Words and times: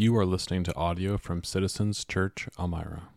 You 0.00 0.16
are 0.16 0.24
listening 0.24 0.64
to 0.64 0.74
audio 0.76 1.18
from 1.18 1.44
Citizens 1.44 2.06
Church 2.06 2.48
Elmira. 2.58 3.10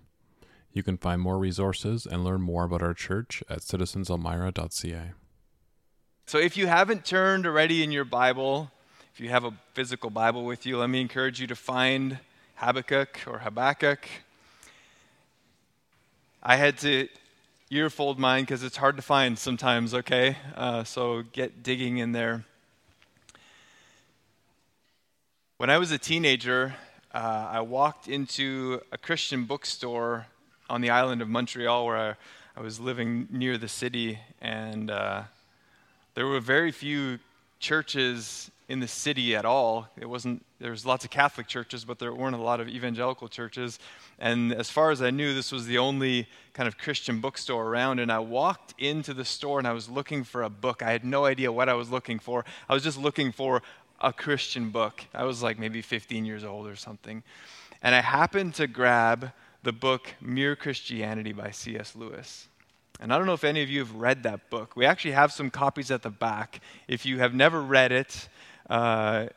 You 0.74 0.84
can 0.84 0.98
find 0.98 1.22
more 1.22 1.38
resources 1.38 2.06
and 2.06 2.26
learn 2.26 2.42
more 2.42 2.66
about 2.66 2.82
our 2.82 2.94
church 2.94 3.42
at 3.50 3.60
citizenselmira.ca. 3.60 5.12
So, 6.26 6.38
if 6.40 6.58
you 6.58 6.68
haven't 6.68 7.06
turned 7.06 7.48
already 7.48 7.86
in 7.86 7.94
your 7.94 8.04
Bible, 8.04 8.70
if 9.14 9.22
you 9.22 9.30
have 9.30 9.46
a 9.46 9.54
physical 9.74 10.10
Bible 10.10 10.44
with 10.44 10.66
you, 10.66 10.78
let 10.78 10.90
me 10.90 11.00
encourage 11.00 11.40
you 11.40 11.48
to 11.48 11.56
find 11.56 12.20
Habakkuk 12.56 13.22
or 13.28 13.40
Habakkuk. 13.40 14.06
I 16.44 16.58
had 16.58 16.78
to 16.80 17.08
earfold 17.72 18.18
mine 18.18 18.44
because 18.44 18.62
it's 18.62 18.76
hard 18.76 18.98
to 18.98 19.02
find 19.02 19.40
sometimes, 19.40 19.94
okay? 19.94 20.36
Uh, 20.54 20.84
so, 20.84 21.24
get 21.32 21.64
digging 21.64 22.00
in 22.00 22.12
there. 22.12 22.44
When 25.64 25.70
I 25.70 25.78
was 25.78 25.94
a 25.94 25.98
teenager, 25.98 26.76
uh, 27.14 27.48
I 27.50 27.62
walked 27.62 28.10
into 28.10 28.82
a 28.92 28.98
Christian 28.98 29.46
bookstore 29.46 30.26
on 30.70 30.82
the 30.82 30.90
island 30.90 31.22
of 31.22 31.30
Montreal 31.30 31.86
where 31.86 31.98
I, 31.98 32.16
I 32.58 32.62
was 32.62 32.82
living 32.82 33.30
near 33.32 33.58
the 33.58 33.70
city, 33.70 34.20
and 34.42 34.92
uh, 34.92 35.22
there 36.16 36.28
were 36.28 36.42
very 36.42 36.74
few 36.74 37.18
churches 37.62 38.52
in 38.68 38.82
the 38.82 38.90
city 38.90 39.38
at 39.38 39.46
all. 39.46 39.88
It 39.96 40.10
wasn't 40.10 40.44
there 40.60 40.72
was 40.72 40.86
lots 40.86 41.04
of 41.04 41.12
Catholic 41.12 41.48
churches, 41.48 41.84
but 41.84 42.00
there 42.00 42.14
weren't 42.14 42.36
a 42.36 42.42
lot 42.42 42.62
of 42.62 42.70
evangelical 42.70 43.28
churches. 43.28 43.80
And 44.18 44.54
as 44.54 44.70
far 44.70 44.92
as 44.92 45.02
I 45.02 45.10
knew, 45.12 45.34
this 45.34 45.52
was 45.52 45.66
the 45.66 45.78
only 45.78 46.26
kind 46.54 46.68
of 46.68 46.78
Christian 46.78 47.20
bookstore 47.20 47.68
around. 47.68 48.00
And 48.00 48.10
I 48.10 48.20
walked 48.20 48.74
into 48.78 49.14
the 49.14 49.26
store 49.26 49.60
and 49.60 49.68
I 49.68 49.74
was 49.74 49.90
looking 49.90 50.24
for 50.24 50.42
a 50.42 50.50
book. 50.50 50.82
I 50.82 50.92
had 50.92 51.04
no 51.04 51.26
idea 51.26 51.52
what 51.52 51.68
I 51.68 51.74
was 51.74 51.90
looking 51.90 52.18
for. 52.18 52.46
I 52.70 52.74
was 52.74 52.82
just 52.82 52.98
looking 52.98 53.34
for 53.34 53.62
a 54.04 54.14
Christian 54.14 54.70
book. 54.70 55.04
I 55.14 55.24
was 55.24 55.42
like 55.42 55.58
maybe 55.58 55.82
15 55.82 56.26
years 56.26 56.44
old 56.44 56.68
or 56.68 56.76
something. 56.76 57.24
And 57.82 57.96
I 57.96 58.02
happened 58.02 58.54
to 58.56 58.68
grab 58.68 59.32
the 59.64 59.72
book 59.72 60.14
Mere 60.22 60.56
Christianity 60.56 61.32
by 61.32 61.52
C.S. 61.52 61.96
Lewis. 61.96 62.48
And 63.00 63.14
I 63.14 63.18
don't 63.18 63.26
know 63.26 63.34
if 63.34 63.44
any 63.44 63.64
of 63.64 63.70
you 63.70 63.80
have 63.80 63.96
read 63.96 64.24
that 64.24 64.50
book. 64.50 64.76
We 64.76 64.86
actually 64.86 65.12
have 65.12 65.32
some 65.32 65.50
copies 65.50 65.90
at 65.90 66.04
the 66.04 66.10
back. 66.10 66.60
If 66.88 67.06
you 67.06 67.20
have 67.20 67.34
never 67.34 67.62
read 67.62 67.92
it, 67.92 68.30
uh, 68.70 69.28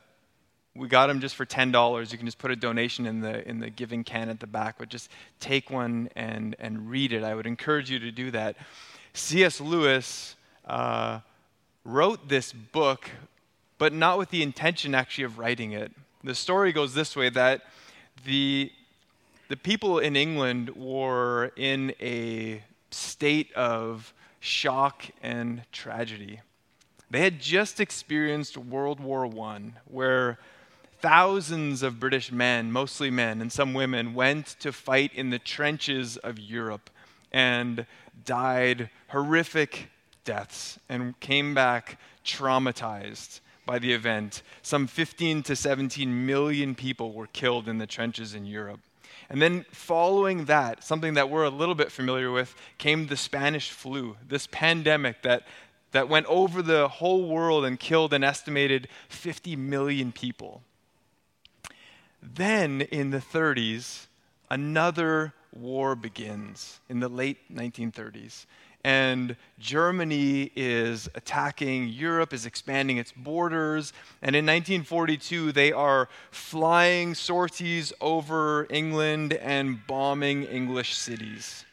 we 0.74 0.88
got 0.88 1.06
them 1.06 1.20
just 1.20 1.36
for 1.36 1.44
ten 1.44 1.72
dollars. 1.72 2.12
You 2.12 2.18
can 2.18 2.26
just 2.26 2.38
put 2.38 2.50
a 2.50 2.56
donation 2.56 3.06
in 3.06 3.20
the 3.20 3.48
in 3.48 3.58
the 3.60 3.70
giving 3.70 4.04
can 4.04 4.28
at 4.28 4.40
the 4.40 4.46
back, 4.46 4.76
but 4.78 4.90
just 4.90 5.10
take 5.40 5.70
one 5.70 6.10
and 6.14 6.54
and 6.58 6.90
read 6.90 7.12
it. 7.12 7.24
I 7.24 7.34
would 7.34 7.46
encourage 7.46 7.90
you 7.90 7.98
to 7.98 8.12
do 8.12 8.30
that. 8.32 8.56
C.S. 9.14 9.60
Lewis 9.60 10.36
uh, 10.66 11.20
wrote 11.84 12.28
this 12.28 12.52
book 12.52 13.10
but 13.78 13.92
not 13.92 14.18
with 14.18 14.30
the 14.30 14.42
intention 14.42 14.94
actually 14.94 15.24
of 15.24 15.38
writing 15.38 15.72
it. 15.72 15.92
The 16.24 16.34
story 16.34 16.72
goes 16.72 16.94
this 16.94 17.14
way 17.14 17.28
that 17.30 17.62
the, 18.24 18.72
the 19.48 19.56
people 19.56 19.98
in 19.98 20.16
England 20.16 20.70
were 20.74 21.52
in 21.56 21.94
a 22.00 22.62
state 22.90 23.52
of 23.52 24.12
shock 24.40 25.04
and 25.22 25.62
tragedy. 25.72 26.40
They 27.10 27.20
had 27.20 27.40
just 27.40 27.78
experienced 27.78 28.56
World 28.56 29.00
War 29.00 29.26
I, 29.26 29.60
where 29.84 30.38
thousands 31.00 31.82
of 31.82 32.00
British 32.00 32.32
men, 32.32 32.72
mostly 32.72 33.10
men 33.10 33.40
and 33.40 33.52
some 33.52 33.74
women, 33.74 34.14
went 34.14 34.56
to 34.60 34.72
fight 34.72 35.12
in 35.14 35.30
the 35.30 35.38
trenches 35.38 36.16
of 36.16 36.38
Europe 36.38 36.90
and 37.30 37.86
died 38.24 38.90
horrific 39.08 39.90
deaths 40.24 40.78
and 40.88 41.18
came 41.20 41.54
back 41.54 41.98
traumatized 42.24 43.40
by 43.66 43.78
the 43.78 43.92
event. 43.92 44.42
Some 44.62 44.86
15 44.86 45.42
to 45.42 45.56
17 45.56 46.26
million 46.26 46.74
people 46.74 47.12
were 47.12 47.26
killed 47.26 47.68
in 47.68 47.78
the 47.78 47.86
trenches 47.86 48.34
in 48.34 48.46
Europe. 48.46 48.80
And 49.28 49.42
then, 49.42 49.66
following 49.72 50.44
that, 50.44 50.84
something 50.84 51.14
that 51.14 51.28
we're 51.28 51.44
a 51.44 51.50
little 51.50 51.74
bit 51.74 51.90
familiar 51.90 52.30
with, 52.30 52.54
came 52.78 53.08
the 53.08 53.16
Spanish 53.16 53.70
flu, 53.70 54.16
this 54.26 54.46
pandemic 54.46 55.22
that, 55.22 55.42
that 55.90 56.08
went 56.08 56.26
over 56.26 56.62
the 56.62 56.86
whole 56.86 57.28
world 57.28 57.64
and 57.64 57.78
killed 57.78 58.12
an 58.12 58.22
estimated 58.22 58.86
50 59.08 59.56
million 59.56 60.12
people. 60.12 60.62
Then, 62.22 62.82
in 62.82 63.10
the 63.10 63.18
30s, 63.18 64.06
another 64.48 65.34
war 65.52 65.96
begins 65.96 66.78
in 66.88 67.00
the 67.00 67.08
late 67.08 67.38
1930s 67.52 68.46
and 68.86 69.34
Germany 69.58 70.52
is 70.54 71.08
attacking 71.16 71.88
Europe, 71.88 72.32
is 72.32 72.46
expanding 72.46 72.98
its 72.98 73.10
borders. 73.10 73.92
And 74.22 74.36
in 74.36 74.46
1942, 74.46 75.50
they 75.50 75.72
are 75.72 76.08
flying 76.30 77.16
sorties 77.16 77.92
over 78.00 78.68
England 78.70 79.32
and 79.32 79.84
bombing 79.88 80.44
English 80.44 80.94
cities. 80.94 81.64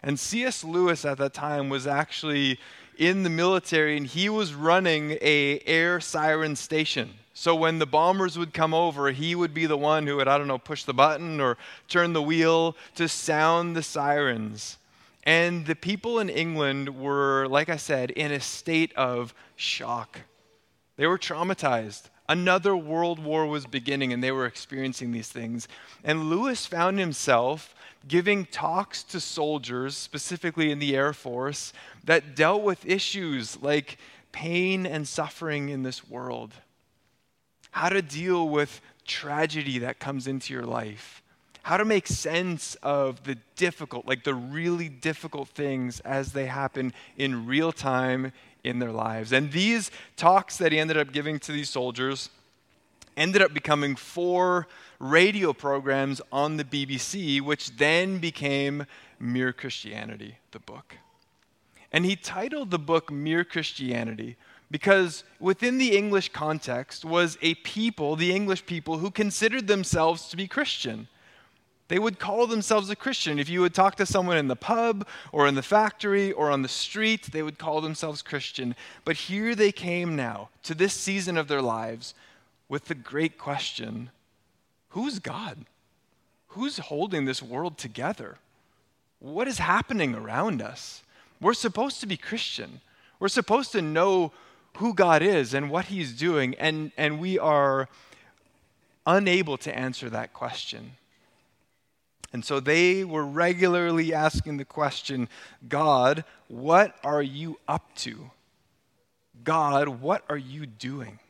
And 0.00 0.16
C.S. 0.16 0.62
Lewis 0.62 1.04
at 1.04 1.18
that 1.18 1.34
time 1.34 1.70
was 1.70 1.88
actually 1.88 2.60
in 2.96 3.24
the 3.24 3.30
military 3.30 3.96
and 3.96 4.06
he 4.06 4.28
was 4.28 4.54
running 4.54 5.18
a 5.20 5.60
air 5.66 5.98
siren 5.98 6.54
station. 6.54 7.14
So 7.32 7.56
when 7.56 7.80
the 7.80 7.86
bombers 7.86 8.38
would 8.38 8.54
come 8.54 8.72
over, 8.72 9.10
he 9.10 9.34
would 9.34 9.54
be 9.54 9.66
the 9.66 9.76
one 9.76 10.06
who 10.06 10.18
would, 10.18 10.28
I 10.28 10.38
don't 10.38 10.46
know, 10.46 10.58
push 10.58 10.84
the 10.84 10.94
button 10.94 11.40
or 11.40 11.58
turn 11.88 12.12
the 12.12 12.22
wheel 12.22 12.76
to 12.94 13.08
sound 13.08 13.74
the 13.74 13.82
sirens. 13.82 14.78
And 15.24 15.64
the 15.64 15.74
people 15.74 16.20
in 16.20 16.28
England 16.28 17.00
were, 17.00 17.46
like 17.48 17.70
I 17.70 17.76
said, 17.76 18.10
in 18.10 18.30
a 18.30 18.40
state 18.40 18.92
of 18.94 19.34
shock. 19.56 20.20
They 20.96 21.06
were 21.06 21.18
traumatized. 21.18 22.10
Another 22.28 22.76
world 22.76 23.18
war 23.18 23.46
was 23.46 23.66
beginning, 23.66 24.12
and 24.12 24.22
they 24.22 24.32
were 24.32 24.46
experiencing 24.46 25.12
these 25.12 25.28
things. 25.28 25.66
And 26.04 26.28
Lewis 26.30 26.66
found 26.66 26.98
himself 26.98 27.74
giving 28.06 28.44
talks 28.46 29.02
to 29.02 29.18
soldiers, 29.18 29.96
specifically 29.96 30.70
in 30.70 30.78
the 30.78 30.94
Air 30.94 31.14
Force, 31.14 31.72
that 32.04 32.36
dealt 32.36 32.62
with 32.62 32.84
issues 32.86 33.60
like 33.62 33.98
pain 34.30 34.84
and 34.84 35.08
suffering 35.08 35.70
in 35.70 35.82
this 35.82 36.08
world, 36.08 36.52
how 37.70 37.88
to 37.88 38.02
deal 38.02 38.48
with 38.48 38.82
tragedy 39.06 39.78
that 39.78 39.98
comes 39.98 40.26
into 40.26 40.52
your 40.52 40.64
life 40.64 41.22
how 41.64 41.78
to 41.78 41.84
make 41.84 42.06
sense 42.06 42.76
of 42.82 43.24
the 43.24 43.38
difficult, 43.56 44.06
like 44.06 44.22
the 44.22 44.34
really 44.34 44.90
difficult 44.90 45.48
things 45.48 45.98
as 46.00 46.32
they 46.32 46.44
happen 46.44 46.92
in 47.16 47.46
real 47.46 47.72
time 47.72 48.32
in 48.62 48.80
their 48.80 48.92
lives. 48.92 49.32
And 49.32 49.50
these 49.50 49.90
talks 50.14 50.58
that 50.58 50.72
he 50.72 50.78
ended 50.78 50.98
up 50.98 51.10
giving 51.10 51.38
to 51.40 51.52
these 51.52 51.70
soldiers 51.70 52.28
ended 53.16 53.40
up 53.40 53.54
becoming 53.54 53.96
four 53.96 54.68
radio 54.98 55.54
programs 55.54 56.20
on 56.30 56.58
the 56.58 56.64
BBC, 56.64 57.40
which 57.40 57.74
then 57.76 58.18
became 58.18 58.84
Mere 59.18 59.54
Christianity, 59.54 60.36
the 60.50 60.58
book. 60.58 60.98
And 61.90 62.04
he 62.04 62.14
titled 62.14 62.72
the 62.72 62.78
book 62.78 63.10
Mere 63.10 63.42
Christianity 63.42 64.36
because 64.70 65.24
within 65.40 65.78
the 65.78 65.96
English 65.96 66.28
context 66.30 67.06
was 67.06 67.38
a 67.40 67.54
people, 67.54 68.16
the 68.16 68.34
English 68.34 68.66
people, 68.66 68.98
who 68.98 69.10
considered 69.10 69.66
themselves 69.66 70.28
to 70.28 70.36
be 70.36 70.46
Christian. 70.46 71.08
They 71.88 71.98
would 71.98 72.18
call 72.18 72.46
themselves 72.46 72.88
a 72.88 72.96
Christian. 72.96 73.38
If 73.38 73.48
you 73.48 73.60
would 73.60 73.74
talk 73.74 73.96
to 73.96 74.06
someone 74.06 74.38
in 74.38 74.48
the 74.48 74.56
pub 74.56 75.06
or 75.32 75.46
in 75.46 75.54
the 75.54 75.62
factory 75.62 76.32
or 76.32 76.50
on 76.50 76.62
the 76.62 76.68
street, 76.68 77.30
they 77.30 77.42
would 77.42 77.58
call 77.58 77.80
themselves 77.80 78.22
Christian. 78.22 78.74
But 79.04 79.16
here 79.16 79.54
they 79.54 79.70
came 79.70 80.16
now 80.16 80.48
to 80.62 80.74
this 80.74 80.94
season 80.94 81.36
of 81.36 81.48
their 81.48 81.60
lives 81.60 82.14
with 82.68 82.86
the 82.86 82.94
great 82.94 83.38
question 83.38 84.10
who's 84.90 85.18
God? 85.18 85.66
Who's 86.48 86.78
holding 86.78 87.24
this 87.24 87.42
world 87.42 87.76
together? 87.76 88.38
What 89.18 89.48
is 89.48 89.58
happening 89.58 90.14
around 90.14 90.62
us? 90.62 91.02
We're 91.40 91.54
supposed 91.54 92.00
to 92.00 92.06
be 92.06 92.16
Christian. 92.16 92.80
We're 93.18 93.28
supposed 93.28 93.72
to 93.72 93.82
know 93.82 94.32
who 94.76 94.94
God 94.94 95.20
is 95.20 95.52
and 95.52 95.68
what 95.68 95.86
He's 95.86 96.12
doing, 96.12 96.54
and, 96.54 96.92
and 96.96 97.18
we 97.18 97.38
are 97.38 97.88
unable 99.06 99.56
to 99.58 99.76
answer 99.76 100.08
that 100.10 100.32
question. 100.32 100.92
And 102.34 102.44
so 102.44 102.58
they 102.58 103.04
were 103.04 103.24
regularly 103.24 104.12
asking 104.12 104.56
the 104.56 104.64
question 104.64 105.28
God, 105.68 106.24
what 106.48 106.96
are 107.04 107.22
you 107.22 107.60
up 107.68 107.94
to? 107.98 108.32
God, 109.44 109.86
what 109.86 110.24
are 110.28 110.36
you 110.36 110.66
doing? 110.66 111.20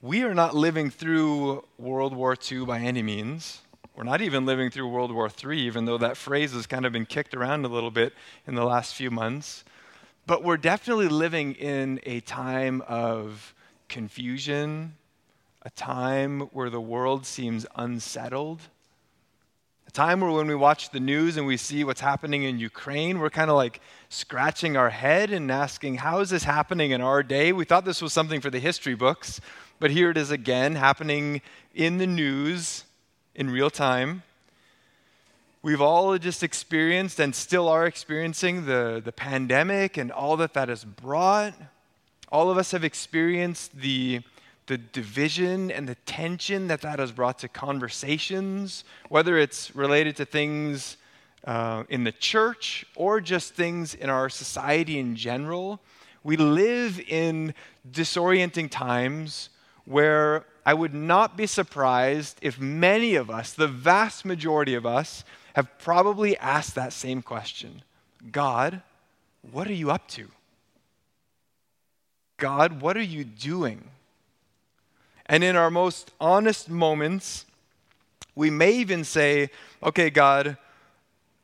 We 0.00 0.22
are 0.22 0.32
not 0.32 0.54
living 0.54 0.90
through 0.90 1.64
World 1.76 2.14
War 2.14 2.36
II 2.50 2.66
by 2.66 2.78
any 2.78 3.02
means. 3.02 3.62
We're 3.96 4.04
not 4.04 4.20
even 4.20 4.46
living 4.46 4.70
through 4.70 4.88
World 4.90 5.10
War 5.10 5.28
III, 5.28 5.58
even 5.58 5.84
though 5.84 5.98
that 5.98 6.16
phrase 6.16 6.52
has 6.52 6.68
kind 6.68 6.86
of 6.86 6.92
been 6.92 7.06
kicked 7.06 7.34
around 7.34 7.64
a 7.64 7.68
little 7.68 7.90
bit 7.90 8.12
in 8.46 8.54
the 8.54 8.64
last 8.64 8.94
few 8.94 9.10
months. 9.10 9.64
But 10.24 10.44
we're 10.44 10.56
definitely 10.56 11.08
living 11.08 11.54
in 11.54 11.98
a 12.04 12.20
time 12.20 12.80
of 12.86 13.54
confusion 13.88 14.94
a 15.64 15.70
time 15.70 16.40
where 16.52 16.68
the 16.68 16.80
world 16.80 17.24
seems 17.24 17.66
unsettled, 17.74 18.60
A 19.86 19.90
time 19.90 20.20
where 20.20 20.30
when 20.30 20.46
we 20.46 20.54
watch 20.54 20.90
the 20.90 21.00
news 21.00 21.36
and 21.36 21.46
we 21.46 21.56
see 21.56 21.84
what's 21.84 22.00
happening 22.00 22.44
in 22.44 22.58
Ukraine, 22.58 23.18
we're 23.18 23.30
kind 23.30 23.50
of 23.50 23.56
like 23.56 23.80
scratching 24.08 24.76
our 24.76 24.90
head 24.90 25.30
and 25.30 25.50
asking, 25.50 25.96
how 25.96 26.20
is 26.20 26.30
this 26.30 26.44
happening 26.44 26.90
in 26.90 27.00
our 27.00 27.22
day? 27.22 27.52
We 27.52 27.64
thought 27.64 27.84
this 27.84 28.00
was 28.00 28.12
something 28.12 28.40
for 28.40 28.50
the 28.50 28.58
history 28.58 28.94
books, 28.94 29.40
but 29.80 29.90
here 29.90 30.10
it 30.10 30.16
is 30.16 30.30
again 30.30 30.74
happening 30.76 31.42
in 31.74 31.98
the 31.98 32.06
news 32.06 32.84
in 33.34 33.50
real 33.50 33.70
time. 33.70 34.22
We've 35.62 35.80
all 35.80 36.16
just 36.18 36.42
experienced 36.42 37.20
and 37.20 37.34
still 37.34 37.68
are 37.68 37.86
experiencing 37.86 38.66
the, 38.66 39.02
the 39.04 39.12
pandemic 39.12 39.96
and 39.96 40.10
all 40.12 40.36
that 40.38 40.54
that 40.54 40.68
has 40.68 40.84
brought. 40.84 41.54
All 42.30 42.50
of 42.50 42.58
us 42.58 42.70
have 42.72 42.84
experienced 42.84 43.78
the, 43.78 44.20
the 44.66 44.78
division 44.78 45.70
and 45.70 45.88
the 45.88 45.94
tension 46.06 46.68
that 46.68 46.80
that 46.80 46.98
has 46.98 47.12
brought 47.12 47.38
to 47.40 47.48
conversations, 47.48 48.84
whether 49.08 49.36
it's 49.36 49.74
related 49.76 50.16
to 50.16 50.24
things 50.24 50.96
uh, 51.44 51.84
in 51.88 52.04
the 52.04 52.12
church 52.12 52.86
or 52.96 53.20
just 53.20 53.54
things 53.54 53.94
in 53.94 54.08
our 54.08 54.28
society 54.28 54.98
in 54.98 55.16
general. 55.16 55.80
We 56.22 56.36
live 56.36 56.98
in 57.00 57.54
disorienting 57.90 58.70
times 58.70 59.50
where 59.84 60.46
I 60.64 60.72
would 60.72 60.94
not 60.94 61.36
be 61.36 61.46
surprised 61.46 62.38
if 62.40 62.58
many 62.58 63.14
of 63.16 63.28
us, 63.28 63.52
the 63.52 63.68
vast 63.68 64.24
majority 64.24 64.74
of 64.74 64.86
us, 64.86 65.24
have 65.54 65.78
probably 65.78 66.36
asked 66.38 66.74
that 66.74 66.92
same 66.92 67.20
question 67.20 67.82
God, 68.30 68.80
what 69.52 69.68
are 69.68 69.74
you 69.74 69.90
up 69.90 70.08
to? 70.08 70.28
God, 72.38 72.80
what 72.80 72.96
are 72.96 73.02
you 73.02 73.24
doing? 73.24 73.84
And 75.26 75.42
in 75.42 75.56
our 75.56 75.70
most 75.70 76.12
honest 76.20 76.68
moments, 76.68 77.46
we 78.34 78.50
may 78.50 78.72
even 78.72 79.04
say, 79.04 79.50
okay, 79.82 80.10
God, 80.10 80.56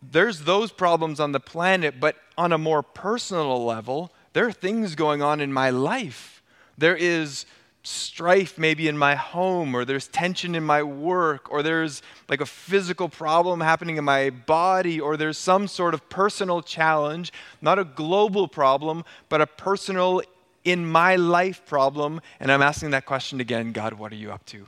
there's 0.02 0.40
those 0.40 0.72
problems 0.72 1.20
on 1.20 1.32
the 1.32 1.40
planet, 1.40 2.00
but 2.00 2.16
on 2.36 2.52
a 2.52 2.58
more 2.58 2.82
personal 2.82 3.64
level, 3.64 4.12
there 4.32 4.46
are 4.46 4.52
things 4.52 4.94
going 4.94 5.22
on 5.22 5.40
in 5.40 5.52
my 5.52 5.70
life. 5.70 6.42
There 6.78 6.96
is 6.96 7.46
strife 7.82 8.58
maybe 8.58 8.88
in 8.88 8.98
my 8.98 9.14
home, 9.14 9.74
or 9.74 9.84
there's 9.84 10.08
tension 10.08 10.54
in 10.54 10.64
my 10.64 10.82
work, 10.82 11.50
or 11.50 11.62
there's 11.62 12.02
like 12.28 12.40
a 12.40 12.46
physical 12.46 13.08
problem 13.08 13.60
happening 13.60 13.96
in 13.96 14.04
my 14.04 14.30
body, 14.30 15.00
or 15.00 15.16
there's 15.16 15.38
some 15.38 15.66
sort 15.66 15.94
of 15.94 16.08
personal 16.10 16.60
challenge, 16.60 17.32
not 17.62 17.78
a 17.78 17.84
global 17.84 18.46
problem, 18.48 19.04
but 19.28 19.40
a 19.40 19.46
personal 19.46 20.22
in 20.64 20.86
my 20.86 21.16
life 21.16 21.64
problem. 21.66 22.20
And 22.38 22.50
I'm 22.50 22.62
asking 22.62 22.90
that 22.90 23.06
question 23.06 23.40
again 23.40 23.72
God, 23.72 23.94
what 23.94 24.12
are 24.12 24.16
you 24.16 24.32
up 24.32 24.44
to? 24.46 24.66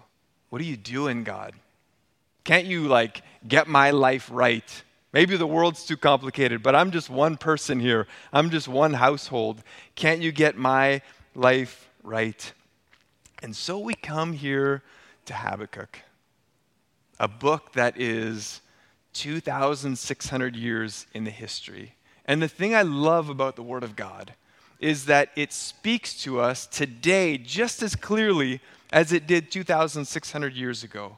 What 0.51 0.61
are 0.61 0.65
you 0.65 0.77
doing, 0.77 1.25
God? 1.25 1.55
Can't 2.45 2.67
you 2.67 2.89
like 2.89 3.23
get 3.47 3.69
my 3.69 3.91
life 3.91 4.29
right? 4.33 4.83
Maybe 5.13 5.37
the 5.37 5.47
world's 5.47 5.85
too 5.85 5.97
complicated, 5.97 6.63
but 6.63 6.75
I'm 6.75 6.91
just 6.91 7.11
one 7.11 7.37
person 7.37 7.79
here. 7.79 8.07
I'm 8.33 8.51
just 8.51 8.67
one 8.67 8.95
household. 8.95 9.63
Can't 9.95 10.23
you 10.23 10.33
get 10.33 10.57
my 10.57 11.03
life 11.35 11.89
right? 12.03 12.53
And 13.43 13.55
so 13.55 13.79
we 13.79 13.95
come 13.95 14.33
here 14.33 14.83
to 15.27 15.35
Habakkuk, 15.35 15.99
a 17.21 17.29
book 17.29 17.73
that 17.73 18.01
is 18.01 18.61
2,600 19.13 20.57
years 20.57 21.07
in 21.13 21.25
the 21.25 21.31
history. 21.31 21.95
And 22.25 22.41
the 22.41 22.49
thing 22.49 22.75
I 22.75 22.83
love 22.83 23.29
about 23.29 23.57
the 23.57 23.63
Word 23.63 23.85
of 23.85 23.97
God 23.97 24.35
is 24.83 25.07
that 25.07 25.31
it 25.37 25.53
speaks 25.53 26.21
to 26.23 26.41
us 26.41 26.67
today 26.67 27.39
just 27.39 27.83
as 27.83 27.95
clearly 27.95 28.61
as 28.93 29.13
it 29.13 29.27
did 29.27 29.51
2,600 29.51 30.55
years 30.55 30.83
ago. 30.83 31.17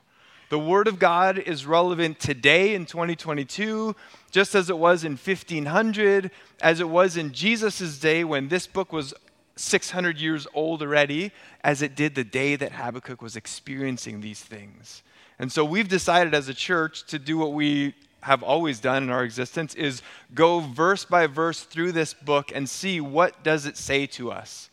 The 0.51 0.59
Word 0.59 0.87
of 0.87 0.99
God 0.99 1.39
is 1.39 1.67
relevant 1.67 2.21
today 2.21 2.75
in 2.75 2.85
2022, 2.85 3.97
just 4.31 4.55
as 4.55 4.69
it 4.69 4.77
was 4.77 5.03
in 5.03 5.13
1500, 5.13 6.31
as 6.61 6.79
it 6.79 6.89
was 6.89 7.17
in 7.17 7.33
Jesus' 7.33 7.99
day 7.99 8.23
when 8.23 8.49
this 8.49 8.67
book 8.67 8.93
was 8.93 9.15
600 9.57 10.19
years 10.19 10.47
old 10.53 10.83
already, 10.83 11.33
as 11.63 11.81
it 11.81 11.97
did 11.97 12.15
the 12.15 12.23
day 12.23 12.57
that 12.57 12.73
Habakkuk 12.73 13.23
was 13.23 13.35
experiencing 13.35 14.21
these 14.21 14.41
things. 14.41 15.03
And 15.39 15.51
so 15.51 15.65
we've 15.65 15.89
decided 15.89 16.35
as 16.35 16.49
a 16.49 16.55
church 16.55 17.07
to 17.07 17.19
do 17.19 17.39
what 17.39 17.55
we 17.55 17.95
have 18.25 18.43
always 18.43 18.81
done 18.81 19.03
in 19.03 19.11
our 19.11 19.23
existence 19.23 19.75
is 19.75 20.01
go 20.35 20.61
verse 20.61 21.05
by 21.05 21.27
verse 21.27 21.63
through 21.63 21.93
this 21.93 22.15
book 22.15 22.51
and 22.55 22.69
see 22.69 23.01
what 23.01 23.45
does 23.45 23.67
it 23.67 23.77
say 23.77 24.07
to 24.07 24.33
us 24.33 24.71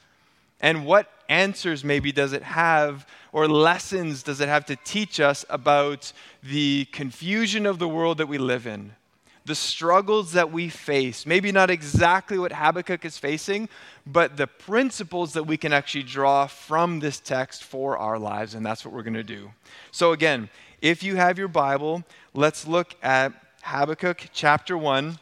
and 0.62 0.86
what 0.86 1.12
answers 1.28 1.84
maybe 1.84 2.14
does 2.14 2.32
it 2.32 2.44
have 2.44 3.06
or 3.34 3.50
lessons 3.50 4.24
does 4.24 4.40
it 4.40 4.48
have 4.48 4.66
to 4.66 4.78
teach 4.86 5.20
us 5.20 5.44
about 5.50 6.14
the 6.42 6.86
confusion 6.94 7.66
of 7.66 7.78
the 7.78 7.90
world 7.90 8.18
that 8.18 8.28
we 8.28 8.38
live 8.38 8.66
in 8.66 8.94
the 9.44 9.56
struggles 9.56 10.34
that 10.34 10.52
we 10.52 10.70
face. 10.70 11.26
Maybe 11.26 11.52
not 11.52 11.72
exactly 11.72 12.38
what 12.38 12.52
Habakkuk 12.52 13.04
is 13.06 13.18
facing, 13.18 13.70
but 14.06 14.38
the 14.38 14.48
principles 14.48 15.34
that 15.34 15.44
we 15.44 15.58
can 15.58 15.74
actually 15.74 16.04
draw 16.04 16.46
from 16.46 17.00
this 17.00 17.20
text 17.20 17.64
for 17.64 17.98
our 17.98 18.20
lives, 18.20 18.54
and 18.54 18.64
that's 18.64 18.86
what 18.86 18.94
we're 18.94 19.02
going 19.02 19.16
to 19.16 19.24
do. 19.24 19.52
So, 19.92 20.12
again, 20.12 20.50
if 20.82 21.04
you 21.04 21.16
have 21.16 21.38
your 21.38 21.48
Bible, 21.48 22.04
let's 22.34 22.68
look 22.68 22.96
at 23.02 23.34
Habakkuk 23.64 24.30
chapter 24.34 24.78
1, 24.78 25.20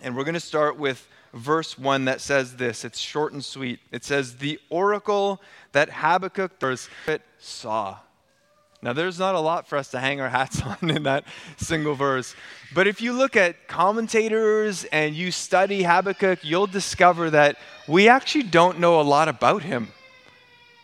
and 0.00 0.16
we're 0.16 0.24
going 0.24 0.34
to 0.34 0.40
start 0.40 0.78
with 0.78 1.06
verse 1.34 1.78
1 1.78 2.06
that 2.06 2.20
says 2.20 2.56
this. 2.56 2.84
It's 2.84 2.98
short 2.98 3.32
and 3.32 3.44
sweet. 3.44 3.80
It 3.92 4.04
says, 4.04 4.36
The 4.36 4.58
oracle 4.70 5.40
that 5.72 5.90
Habakkuk 5.90 6.52
saw. 7.38 7.98
Now, 8.80 8.92
there's 8.92 9.18
not 9.18 9.34
a 9.34 9.40
lot 9.40 9.66
for 9.66 9.76
us 9.76 9.90
to 9.90 9.98
hang 9.98 10.20
our 10.20 10.28
hats 10.28 10.62
on 10.82 10.90
in 10.90 11.02
that 11.02 11.24
single 11.56 11.94
verse. 11.94 12.34
But 12.74 12.86
if 12.86 13.02
you 13.02 13.12
look 13.12 13.36
at 13.36 13.66
commentators 13.66 14.84
and 14.84 15.14
you 15.14 15.30
study 15.30 15.82
Habakkuk, 15.82 16.40
you'll 16.42 16.68
discover 16.68 17.30
that 17.30 17.56
we 17.88 18.08
actually 18.08 18.44
don't 18.44 18.78
know 18.78 19.00
a 19.00 19.02
lot 19.02 19.28
about 19.28 19.62
him. 19.62 19.88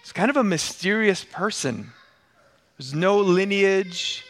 He's 0.02 0.12
kind 0.12 0.28
of 0.28 0.36
a 0.36 0.44
mysterious 0.44 1.24
person. 1.24 1.92
There's 2.76 2.92
no 2.92 3.18
lineage, 3.18 4.24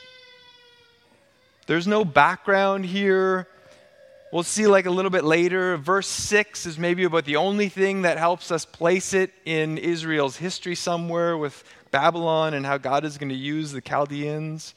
there's 1.67 1.87
no 1.87 2.05
background 2.05 2.85
here. 2.85 3.49
We'll 4.33 4.43
see, 4.43 4.67
like 4.67 4.87
a 4.87 4.91
little 4.91 5.11
bit 5.11 5.25
later, 5.25 5.77
verse 5.77 6.09
6 6.09 6.67
is 6.67 6.79
maybe 6.79 7.05
about 7.05 7.25
the 7.25 7.37
only 7.37 7.69
thing 7.69 8.03
that 8.03 8.19
helps 8.19 8.51
us 8.51 8.65
place 8.65 9.15
it 9.15 9.33
in 9.45 9.79
Israel's 9.79 10.37
history 10.37 10.75
somewhere 10.75 11.39
with 11.39 11.63
Babylon 11.91 12.55
and 12.55 12.67
how 12.67 12.77
God 12.77 13.05
is 13.05 13.17
going 13.17 13.29
to 13.29 13.35
use 13.35 13.71
the 13.71 13.81
Chaldeans. 13.81 14.75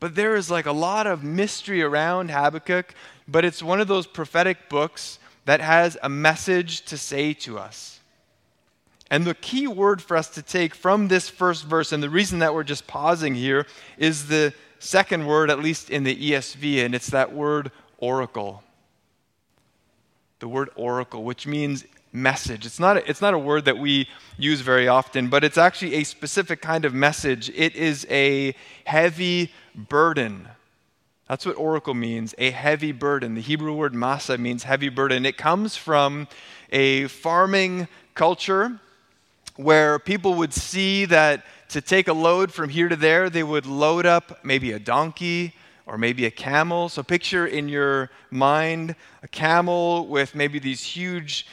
But 0.00 0.14
there 0.14 0.36
is 0.36 0.50
like 0.50 0.66
a 0.66 0.72
lot 0.72 1.06
of 1.06 1.24
mystery 1.24 1.82
around 1.82 2.30
Habakkuk, 2.30 2.94
but 3.26 3.44
it's 3.44 3.62
one 3.62 3.80
of 3.80 3.88
those 3.88 4.06
prophetic 4.06 4.68
books 4.68 5.18
that 5.46 5.60
has 5.62 5.96
a 6.02 6.08
message 6.10 6.82
to 6.82 6.98
say 6.98 7.32
to 7.32 7.58
us. 7.58 8.00
And 9.10 9.24
the 9.24 9.34
key 9.34 9.66
word 9.66 10.02
for 10.02 10.16
us 10.16 10.28
to 10.30 10.42
take 10.42 10.74
from 10.74 11.08
this 11.08 11.30
first 11.30 11.64
verse, 11.64 11.92
and 11.92 12.02
the 12.02 12.10
reason 12.10 12.40
that 12.40 12.52
we're 12.52 12.62
just 12.62 12.86
pausing 12.86 13.34
here, 13.34 13.66
is 13.96 14.28
the 14.28 14.52
second 14.78 15.26
word, 15.26 15.50
at 15.50 15.58
least 15.58 15.90
in 15.90 16.04
the 16.04 16.14
ESV, 16.14 16.84
and 16.84 16.94
it's 16.94 17.08
that 17.10 17.32
word 17.32 17.70
oracle. 17.98 18.62
The 20.40 20.48
word 20.48 20.70
oracle, 20.76 21.24
which 21.24 21.46
means 21.46 21.84
message. 22.12 22.64
It's 22.64 22.80
not, 22.80 22.96
a, 22.96 23.10
it's 23.10 23.20
not 23.20 23.34
a 23.34 23.38
word 23.38 23.64
that 23.66 23.78
we 23.78 24.08
use 24.36 24.60
very 24.60 24.88
often, 24.88 25.28
but 25.28 25.44
it's 25.44 25.58
actually 25.58 25.94
a 25.94 26.04
specific 26.04 26.62
kind 26.62 26.84
of 26.84 26.94
message. 26.94 27.50
It 27.50 27.74
is 27.74 28.06
a 28.10 28.54
heavy 28.84 29.52
burden. 29.74 30.48
That's 31.28 31.44
what 31.44 31.56
oracle 31.56 31.94
means, 31.94 32.34
a 32.38 32.50
heavy 32.50 32.92
burden. 32.92 33.34
The 33.34 33.42
Hebrew 33.42 33.74
word 33.74 33.92
masa 33.92 34.38
means 34.38 34.62
heavy 34.62 34.88
burden. 34.88 35.26
It 35.26 35.36
comes 35.36 35.76
from 35.76 36.26
a 36.70 37.08
farming 37.08 37.88
culture 38.14 38.80
where 39.58 39.98
people 39.98 40.34
would 40.34 40.54
see 40.54 41.04
that 41.04 41.44
to 41.68 41.80
take 41.80 42.06
a 42.06 42.12
load 42.12 42.52
from 42.52 42.68
here 42.68 42.88
to 42.88 42.94
there, 42.94 43.28
they 43.28 43.42
would 43.42 43.66
load 43.66 44.06
up 44.06 44.44
maybe 44.44 44.70
a 44.70 44.78
donkey 44.78 45.52
or 45.84 45.98
maybe 45.98 46.26
a 46.26 46.30
camel. 46.30 46.88
So 46.88 47.02
picture 47.02 47.44
in 47.44 47.68
your 47.68 48.08
mind 48.30 48.94
a 49.24 49.28
camel 49.28 50.06
with 50.06 50.34
maybe 50.34 50.60
these 50.60 50.84
huge 50.84 51.46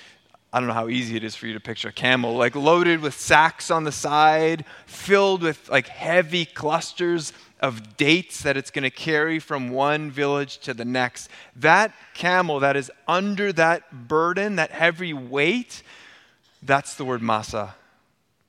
I 0.54 0.60
don't 0.60 0.70
know 0.70 0.74
how 0.74 0.88
easy 0.88 1.18
it 1.18 1.24
is 1.26 1.36
for 1.36 1.48
you 1.48 1.54
to 1.54 1.60
picture 1.60 1.90
a 1.90 1.92
camel, 1.92 2.38
like 2.38 2.56
loaded 2.56 3.02
with 3.02 3.14
sacks 3.14 3.70
on 3.70 3.84
the 3.84 3.92
side, 3.92 4.64
filled 4.86 5.42
with 5.42 5.68
like 5.68 5.90
heavy 5.90 6.46
clusters 6.46 7.34
of 7.60 7.98
dates 7.98 8.44
that 8.44 8.56
it's 8.56 8.72
going 8.72 8.84
to 8.84 8.90
carry 8.90 9.40
from 9.40 9.70
one 9.72 10.12
village 10.12 10.60
to 10.60 10.74
the 10.74 10.86
next. 10.86 11.28
That 11.58 11.94
camel 12.14 12.62
that 12.62 12.78
is 12.78 12.90
under 13.06 13.52
that 13.52 14.08
burden, 14.08 14.56
that 14.56 14.72
heavy 14.72 15.12
weight, 15.12 15.84
that's 16.64 16.96
the 16.96 17.04
word 17.04 17.22
masa. 17.22 17.74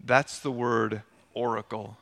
That's 0.05 0.39
the 0.39 0.51
word 0.51 1.03
oracle. 1.35 1.97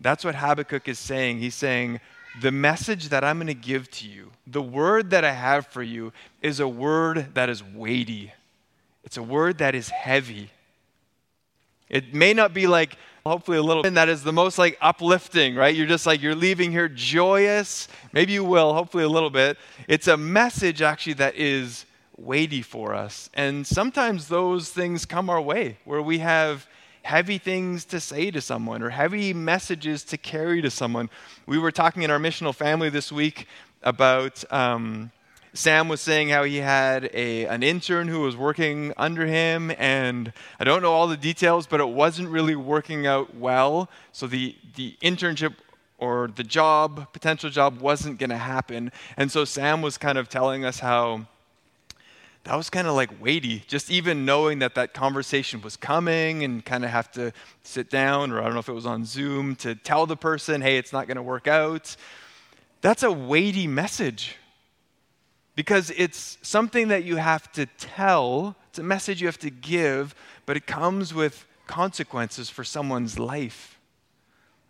That's 0.00 0.24
what 0.24 0.34
Habakkuk 0.34 0.88
is 0.88 0.98
saying. 0.98 1.38
He's 1.38 1.54
saying, 1.54 2.00
the 2.40 2.50
message 2.50 3.10
that 3.10 3.24
I'm 3.24 3.36
going 3.36 3.46
to 3.48 3.54
give 3.54 3.90
to 3.92 4.08
you, 4.08 4.30
the 4.46 4.62
word 4.62 5.10
that 5.10 5.24
I 5.24 5.32
have 5.32 5.66
for 5.66 5.82
you, 5.82 6.12
is 6.40 6.60
a 6.60 6.68
word 6.68 7.34
that 7.34 7.48
is 7.48 7.62
weighty 7.62 8.32
it's 9.04 9.16
a 9.16 9.22
word 9.22 9.58
that 9.58 9.74
is 9.74 9.88
heavy. 9.88 10.50
It 11.88 12.14
may 12.14 12.32
not 12.32 12.54
be 12.54 12.66
like, 12.66 12.96
hopefully, 13.26 13.58
a 13.58 13.62
little, 13.62 13.82
that 13.82 14.08
is 14.08 14.22
the 14.22 14.32
most 14.32 14.58
like 14.58 14.78
uplifting, 14.80 15.54
right? 15.54 15.74
You're 15.74 15.86
just 15.86 16.06
like, 16.06 16.22
you're 16.22 16.34
leaving 16.34 16.70
here 16.70 16.88
joyous. 16.88 17.88
Maybe 18.12 18.32
you 18.32 18.44
will, 18.44 18.72
hopefully, 18.72 19.04
a 19.04 19.08
little 19.08 19.30
bit. 19.30 19.58
It's 19.88 20.08
a 20.08 20.16
message 20.16 20.80
actually 20.82 21.14
that 21.14 21.34
is 21.36 21.84
weighty 22.16 22.62
for 22.62 22.94
us. 22.94 23.28
And 23.34 23.66
sometimes 23.66 24.28
those 24.28 24.70
things 24.70 25.04
come 25.04 25.28
our 25.28 25.40
way 25.40 25.76
where 25.84 26.00
we 26.00 26.20
have 26.20 26.66
heavy 27.02 27.38
things 27.38 27.84
to 27.86 28.00
say 28.00 28.30
to 28.30 28.40
someone 28.40 28.82
or 28.82 28.90
heavy 28.90 29.32
messages 29.32 30.04
to 30.04 30.16
carry 30.16 30.62
to 30.62 30.70
someone. 30.70 31.10
We 31.46 31.58
were 31.58 31.72
talking 31.72 32.02
in 32.02 32.10
our 32.10 32.18
missional 32.18 32.54
family 32.54 32.90
this 32.90 33.10
week 33.10 33.46
about 33.82 34.44
um, 34.52 35.10
Sam 35.54 35.88
was 35.88 36.00
saying 36.00 36.30
how 36.30 36.44
he 36.44 36.56
had 36.58 37.10
a, 37.12 37.46
an 37.46 37.62
intern 37.62 38.08
who 38.08 38.20
was 38.20 38.36
working 38.36 38.94
under 38.96 39.26
him, 39.26 39.70
and 39.76 40.32
I 40.58 40.64
don't 40.64 40.80
know 40.80 40.92
all 40.92 41.08
the 41.08 41.16
details, 41.16 41.66
but 41.66 41.80
it 41.80 41.88
wasn't 41.88 42.30
really 42.30 42.56
working 42.56 43.06
out 43.06 43.36
well. 43.36 43.90
So 44.12 44.26
the, 44.26 44.56
the 44.76 44.96
internship 45.02 45.54
or 45.98 46.30
the 46.34 46.42
job, 46.42 47.12
potential 47.12 47.50
job, 47.50 47.80
wasn't 47.80 48.18
going 48.18 48.30
to 48.30 48.38
happen. 48.38 48.92
And 49.16 49.30
so 49.30 49.44
Sam 49.44 49.82
was 49.82 49.98
kind 49.98 50.16
of 50.16 50.28
telling 50.28 50.64
us 50.64 50.78
how 50.78 51.26
that 52.44 52.56
was 52.56 52.70
kind 52.70 52.88
of 52.88 52.94
like 52.94 53.22
weighty, 53.22 53.62
just 53.68 53.90
even 53.90 54.24
knowing 54.24 54.58
that 54.60 54.74
that 54.74 54.94
conversation 54.94 55.60
was 55.62 55.76
coming 55.76 56.42
and 56.42 56.64
kind 56.64 56.84
of 56.84 56.90
have 56.90 57.10
to 57.12 57.32
sit 57.62 57.88
down, 57.88 58.32
or 58.32 58.40
I 58.40 58.44
don't 58.44 58.54
know 58.54 58.58
if 58.58 58.68
it 58.68 58.74
was 58.74 58.86
on 58.86 59.04
Zoom, 59.04 59.54
to 59.56 59.74
tell 59.76 60.06
the 60.06 60.16
person, 60.16 60.60
hey, 60.60 60.76
it's 60.76 60.92
not 60.92 61.06
going 61.06 61.16
to 61.16 61.22
work 61.22 61.46
out. 61.46 61.96
That's 62.80 63.04
a 63.04 63.12
weighty 63.12 63.68
message 63.68 64.36
because 65.54 65.90
it's 65.96 66.38
something 66.42 66.88
that 66.88 67.04
you 67.04 67.16
have 67.16 67.52
to 67.52 67.66
tell, 67.78 68.56
it's 68.70 68.80
a 68.80 68.82
message 68.82 69.20
you 69.20 69.28
have 69.28 69.38
to 69.38 69.50
give, 69.50 70.14
but 70.44 70.56
it 70.56 70.66
comes 70.66 71.14
with 71.14 71.46
consequences 71.68 72.50
for 72.50 72.64
someone's 72.64 73.20
life. 73.20 73.78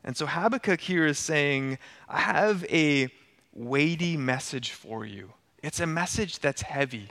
And 0.05 0.14
so 0.17 0.26
Habakkuk 0.26 0.81
here 0.81 1.07
is 1.07 1.19
saying, 1.19 1.79
I 2.09 2.21
have 2.21 2.64
a 2.64 3.09
weighty 3.55 4.17
message 4.17 4.73
for 4.73 5.07
you. 5.07 5.33
It's 5.62 5.81
a 5.81 5.87
message 5.87 6.41
that's 6.41 6.62
heavy. 6.62 7.09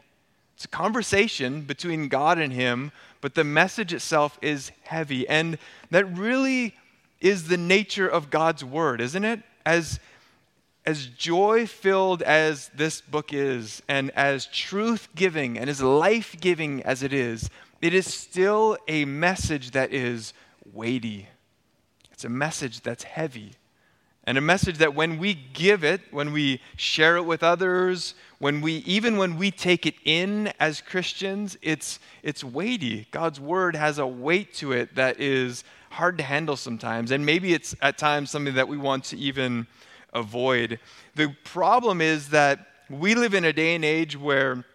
It's 0.62 0.68
a 0.68 0.78
conversation 0.78 1.62
between 1.62 2.08
God 2.08 2.38
and 2.38 2.54
him, 2.54 2.92
but 3.20 3.34
the 3.34 3.44
message 3.44 3.96
itself 3.96 4.38
is 4.44 4.72
heavy. 4.84 5.28
And 5.28 5.58
that 5.90 6.06
really 6.16 6.76
is 7.20 7.48
the 7.48 7.58
nature 7.58 8.08
of 8.08 8.30
God's 8.30 8.64
word, 8.64 9.02
isn't 9.02 9.24
it? 9.24 9.42
As, 9.66 10.00
as 10.86 11.08
joy 11.08 11.66
filled 11.66 12.22
as 12.22 12.70
this 12.76 13.02
book 13.02 13.34
is, 13.34 13.82
and 13.88 14.12
as 14.12 14.46
truth 14.46 15.08
giving 15.16 15.58
and 15.58 15.68
as 15.68 15.82
life 15.82 16.36
giving 16.40 16.84
as 16.84 17.02
it 17.02 17.12
is, 17.12 17.50
it 17.82 17.96
is 17.96 18.06
still 18.06 18.78
a 18.88 19.04
message 19.06 19.72
that 19.72 19.92
is 19.92 20.32
weighty. 20.72 21.28
It's 22.12 22.24
a 22.24 22.30
message 22.30 22.82
that's 22.82 23.04
heavy. 23.04 23.54
And 24.26 24.38
a 24.38 24.42
message 24.42 24.78
that 24.78 24.94
when 24.94 25.18
we 25.18 25.34
give 25.34 25.84
it, 25.84 26.02
when 26.12 26.32
we 26.32 26.62
share 26.76 27.18
it 27.18 27.24
with 27.24 27.42
others, 27.42 28.14
when 28.42 28.60
we 28.60 28.78
even 28.88 29.18
when 29.18 29.38
we 29.38 29.52
take 29.52 29.86
it 29.86 29.94
in 30.04 30.52
as 30.60 30.82
Christians, 30.82 31.60
it's 31.62 32.00
it's 32.24 32.44
weighty. 32.44 33.08
God's 33.12 33.40
word 33.40 33.76
has 33.76 34.00
a 34.00 34.08
weight 34.08 34.52
to 34.56 34.72
it 34.72 34.96
that 34.96 35.20
is 35.20 35.64
hard 35.92 36.18
to 36.18 36.24
handle 36.24 36.58
sometimes. 36.58 37.12
And 37.12 37.24
maybe 37.24 37.54
it's 37.54 37.76
at 37.84 38.00
times 38.00 38.32
something 38.32 38.56
that 38.56 38.68
we 38.68 38.78
want 38.78 39.04
to 39.06 39.18
even 39.18 39.68
avoid. 40.12 40.80
The 41.14 41.36
problem 41.44 42.02
is 42.02 42.30
that 42.30 42.66
we 42.90 43.14
live 43.14 43.36
in 43.36 43.46
a 43.46 43.54
day 43.54 43.76
and 43.76 43.86
age 43.86 44.18
where 44.18 44.66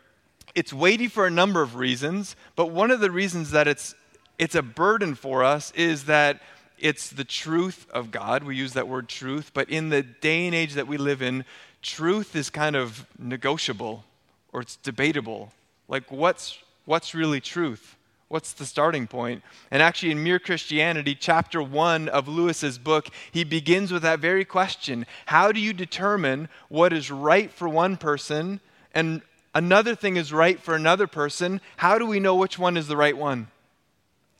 it's 0.54 0.73
weighty 0.73 1.08
for 1.08 1.26
a 1.26 1.30
number 1.30 1.61
of 1.61 1.75
reasons, 1.75 2.37
but 2.54 2.70
one 2.70 2.92
of 2.92 3.00
the 3.00 3.11
reasons 3.11 3.50
that 3.50 3.66
it's 3.66 3.96
it's 4.38 4.54
a 4.54 4.62
burden 4.62 5.16
for 5.16 5.42
us 5.42 5.73
is 5.73 6.04
that 6.04 6.40
it's 6.78 7.11
the 7.11 7.25
truth 7.25 7.88
of 7.90 8.12
God. 8.12 8.44
We 8.44 8.54
use 8.54 8.75
that 8.75 8.87
word 8.87 9.08
truth, 9.08 9.50
but 9.54 9.68
in 9.70 9.88
the 9.88 10.02
day 10.02 10.46
and 10.46 10.54
age 10.54 10.75
that 10.75 10.87
we 10.87 10.99
live 10.99 11.20
in, 11.20 11.44
truth 11.87 12.35
is 12.35 12.50
kind 12.50 12.76
of 12.76 13.07
negotiable 13.19 14.05
or 14.52 14.61
it's 14.61 14.76
debatable. 14.76 15.52
Like, 15.88 16.11
what's, 16.11 16.59
what's 16.85 17.14
really 17.14 17.40
truth? 17.40 17.97
What's 18.28 18.52
the 18.52 18.66
starting 18.66 19.07
point? 19.07 19.45
And 19.71 19.81
actually, 19.81 20.11
in 20.11 20.23
Mere 20.23 20.40
Christianity, 20.40 21.14
chapter 21.14 21.62
one 21.62 22.09
of 22.09 22.26
Lewis's 22.26 22.76
book, 22.76 23.09
he 23.31 23.45
begins 23.45 23.93
with 23.93 24.02
that 24.02 24.19
very 24.19 24.45
question 24.45 25.07
How 25.26 25.52
do 25.52 25.61
you 25.61 25.73
determine 25.73 26.49
what 26.69 26.93
is 26.93 27.11
right 27.11 27.52
for 27.52 27.69
one 27.69 27.97
person 27.97 28.61
and 28.93 29.23
another 29.55 29.95
thing 29.95 30.16
is 30.16 30.33
right 30.33 30.59
for 30.61 30.75
another 30.75 31.07
person? 31.07 31.61
How 31.76 31.99
do 31.99 32.07
we 32.07 32.19
know 32.19 32.35
which 32.35 32.59
one 32.59 32.76
is 32.76 32.88
the 32.88 32.97
right 32.97 33.16
one? 33.16 33.47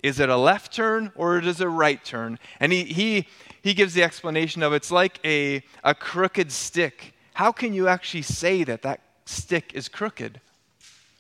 Is 0.03 0.19
it 0.19 0.29
a 0.29 0.37
left 0.37 0.73
turn 0.73 1.13
or 1.15 1.39
is 1.39 1.61
it 1.61 1.65
a 1.65 1.69
right 1.69 2.05
turn? 2.05 2.41
And 2.59 2.73
he, 2.73 2.85
he, 2.85 3.29
he 3.63 3.73
gives 3.73 3.95
the 3.95 4.03
explanation 4.03 4.65
of 4.65 4.73
it's 4.73 4.91
like 4.91 5.21
a, 5.25 5.63
a 5.85 5.95
crooked 5.95 6.51
stick. 6.51 7.15
How 7.37 7.53
can 7.53 7.75
you 7.75 7.87
actually 7.87 8.23
say 8.23 8.65
that 8.65 8.81
that 8.81 9.03
stick 9.27 9.73
is 9.75 9.91
crooked? 9.91 10.41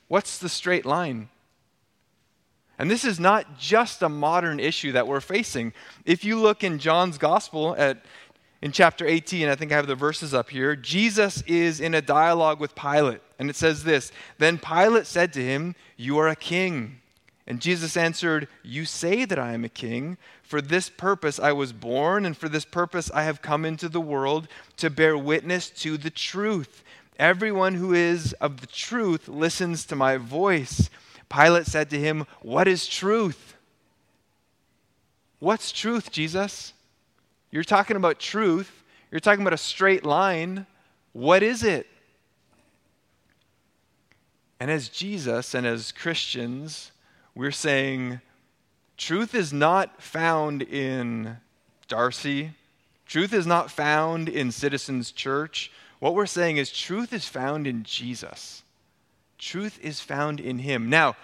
What's 0.08 0.38
the 0.38 0.49
straight 0.49 0.87
line? 0.87 1.28
And 2.78 2.90
this 2.90 3.04
is 3.04 3.20
not 3.20 3.58
just 3.58 4.00
a 4.00 4.08
modern 4.08 4.58
issue 4.58 4.92
that 4.92 5.06
we're 5.06 5.20
facing. 5.20 5.75
If 6.06 6.25
you 6.25 6.40
look 6.40 6.64
in 6.64 6.78
John's 6.78 7.18
gospel 7.18 7.76
at 7.76 8.02
in 8.62 8.73
chapter 8.73 9.06
18, 9.06 9.50
I 9.50 9.56
think 9.56 9.73
I 9.73 9.76
have 9.76 9.87
the 9.87 9.94
verses 9.94 10.32
up 10.32 10.49
here, 10.49 10.75
Jesus 10.75 11.42
is 11.42 11.80
in 11.80 11.92
a 11.92 12.00
dialogue 12.00 12.61
with 12.61 12.75
Pilate, 12.75 13.20
and 13.38 13.50
it 13.50 13.56
says 13.56 13.85
this 13.85 14.11
Then 14.38 14.56
Pilate 14.56 15.06
said 15.06 15.35
to 15.35 15.44
him, 15.44 15.75
You 15.99 16.16
are 16.16 16.28
a 16.28 16.35
king. 16.35 17.02
And 17.47 17.61
Jesus 17.61 17.97
answered, 17.97 18.49
You 18.62 18.85
say 18.85 19.25
that 19.25 19.38
I 19.38 19.53
am 19.53 19.65
a 19.65 19.69
king. 19.69 20.19
For 20.43 20.61
this 20.61 20.88
purpose 20.88 21.38
I 21.38 21.53
was 21.53 21.73
born, 21.73 22.26
and 22.26 22.37
for 22.37 22.49
this 22.49 22.65
purpose 22.65 23.11
I 23.15 23.23
have 23.23 23.43
come 23.43 23.65
into 23.65 23.88
the 23.88 24.00
world 24.00 24.49
to 24.79 24.91
bear 24.91 25.17
witness 25.17 25.71
to 25.71 25.97
the 25.97 26.11
truth. 26.11 26.83
Everyone 27.19 27.75
who 27.75 27.95
is 27.95 28.33
of 28.35 28.61
the 28.61 28.67
truth 28.67 29.29
listens 29.29 29.87
to 29.87 29.97
my 29.97 30.17
voice. 30.17 30.91
Pilate 31.29 31.67
said 31.67 31.88
to 31.91 31.99
him, 31.99 32.26
What 32.43 32.69
is 32.69 32.87
truth? 32.87 33.55
What's 35.38 35.71
truth, 35.71 36.11
Jesus? 36.11 36.73
You're 37.50 37.65
talking 37.65 37.97
about 37.97 38.19
truth. 38.19 38.83
You're 39.11 39.21
talking 39.21 39.43
about 39.43 39.53
a 39.53 39.59
straight 39.59 40.05
line. 40.05 40.67
What 41.12 41.43
is 41.43 41.62
it? 41.62 41.87
And 44.59 44.71
as 44.71 44.88
Jesus 44.88 45.55
and 45.55 45.67
as 45.67 45.93
Christians, 45.93 46.91
we're 47.37 47.52
saying 47.52 48.21
truth 48.97 49.35
is 49.35 49.52
not 49.52 50.02
found 50.02 50.62
in 50.62 51.37
Darcy, 51.87 52.52
truth 53.05 53.35
is 53.35 53.47
not 53.47 53.71
found 53.71 54.28
in 54.28 54.50
Citizens 54.50 55.12
Church. 55.12 55.71
What 55.99 56.14
we're 56.14 56.25
saying 56.26 56.57
is 56.57 56.73
truth 56.73 57.12
is 57.12 57.28
found 57.28 57.66
in 57.66 57.85
Jesus. 57.85 58.62
Truth 59.38 59.78
is 59.83 60.00
found 60.00 60.40
in 60.40 60.61
Him. 60.61 60.88
Now, 60.88 61.14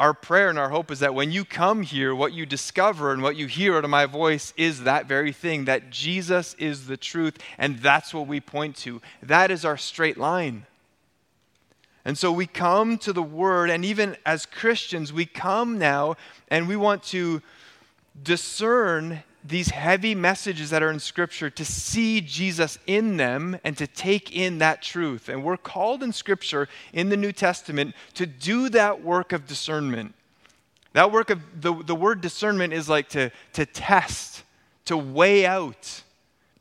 our 0.00 0.12
prayer 0.12 0.50
and 0.50 0.58
our 0.58 0.68
hope 0.68 0.90
is 0.90 0.98
that 0.98 1.14
when 1.14 1.30
you 1.30 1.44
come 1.44 1.82
here, 1.82 2.14
what 2.14 2.32
you 2.32 2.44
discover 2.44 3.12
and 3.12 3.22
what 3.22 3.36
you 3.36 3.46
hear 3.46 3.76
out 3.76 3.84
of 3.84 3.90
my 3.90 4.04
voice 4.04 4.52
is 4.56 4.82
that 4.82 5.06
very 5.06 5.32
thing 5.32 5.64
that 5.66 5.90
Jesus 5.90 6.54
is 6.54 6.86
the 6.88 6.96
truth, 6.96 7.38
and 7.56 7.78
that's 7.78 8.12
what 8.12 8.26
we 8.26 8.40
point 8.40 8.76
to. 8.78 9.00
That 9.22 9.52
is 9.52 9.64
our 9.64 9.78
straight 9.78 10.18
line. 10.18 10.66
And 12.06 12.16
so 12.16 12.30
we 12.30 12.46
come 12.46 12.98
to 12.98 13.12
the 13.12 13.22
Word, 13.22 13.68
and 13.68 13.84
even 13.84 14.16
as 14.24 14.46
Christians, 14.46 15.12
we 15.12 15.26
come 15.26 15.76
now 15.76 16.14
and 16.46 16.68
we 16.68 16.76
want 16.76 17.02
to 17.06 17.42
discern 18.22 19.24
these 19.42 19.70
heavy 19.70 20.14
messages 20.14 20.70
that 20.70 20.84
are 20.84 20.90
in 20.92 21.00
Scripture 21.00 21.50
to 21.50 21.64
see 21.64 22.20
Jesus 22.20 22.78
in 22.86 23.16
them 23.16 23.58
and 23.64 23.76
to 23.76 23.88
take 23.88 24.34
in 24.34 24.58
that 24.58 24.82
truth. 24.82 25.28
And 25.28 25.42
we're 25.42 25.56
called 25.56 26.04
in 26.04 26.12
Scripture 26.12 26.68
in 26.92 27.08
the 27.08 27.16
New 27.16 27.32
Testament 27.32 27.92
to 28.14 28.24
do 28.24 28.68
that 28.68 29.02
work 29.02 29.32
of 29.32 29.48
discernment. 29.48 30.14
That 30.92 31.10
work 31.10 31.30
of 31.30 31.40
the, 31.60 31.74
the 31.74 31.96
word 31.96 32.20
discernment 32.20 32.72
is 32.72 32.88
like 32.88 33.08
to, 33.10 33.32
to 33.54 33.66
test, 33.66 34.44
to 34.84 34.96
weigh 34.96 35.44
out 35.44 36.02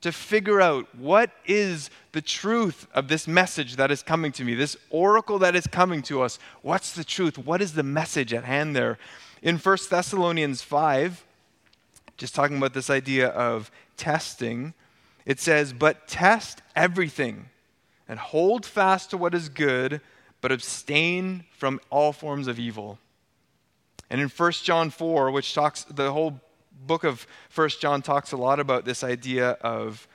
to 0.05 0.11
figure 0.11 0.61
out 0.61 0.85
what 0.93 1.31
is 1.47 1.89
the 2.15 2.21
truth 2.21 2.87
of 2.93 3.09
this 3.09 3.27
message 3.27 3.75
that 3.75 3.91
is 3.91 4.01
coming 4.01 4.31
to 4.31 4.45
me, 4.45 4.55
this 4.55 4.77
oracle 4.89 5.37
that 5.37 5.53
is 5.53 5.67
coming 5.67 6.01
to 6.01 6.21
us. 6.21 6.39
What's 6.61 6.93
the 6.93 7.03
truth? 7.03 7.37
What 7.37 7.61
is 7.61 7.73
the 7.73 7.83
message 7.83 8.33
at 8.33 8.45
hand 8.45 8.73
there? 8.73 8.97
In 9.41 9.57
1 9.57 9.77
Thessalonians 9.89 10.61
5, 10.61 11.25
just 12.15 12.33
talking 12.33 12.55
about 12.55 12.73
this 12.73 12.89
idea 12.89 13.27
of 13.27 13.69
testing, 13.97 14.73
it 15.25 15.41
says, 15.41 15.73
But 15.73 16.07
test 16.07 16.61
everything 16.73 17.49
and 18.07 18.17
hold 18.17 18.65
fast 18.65 19.09
to 19.09 19.17
what 19.17 19.35
is 19.35 19.49
good, 19.49 19.99
but 20.39 20.53
abstain 20.53 21.43
from 21.51 21.81
all 21.89 22.13
forms 22.13 22.47
of 22.47 22.57
evil. 22.57 22.97
And 24.09 24.21
in 24.21 24.29
1 24.29 24.51
John 24.63 24.89
4, 24.89 25.31
which 25.31 25.53
talks, 25.53 25.83
the 25.83 26.13
whole 26.13 26.39
book 26.87 27.03
of 27.03 27.27
First 27.49 27.81
John 27.81 28.01
talks 28.01 28.31
a 28.31 28.37
lot 28.37 28.61
about 28.61 28.85
this 28.85 29.03
idea 29.03 29.49
of 29.59 30.07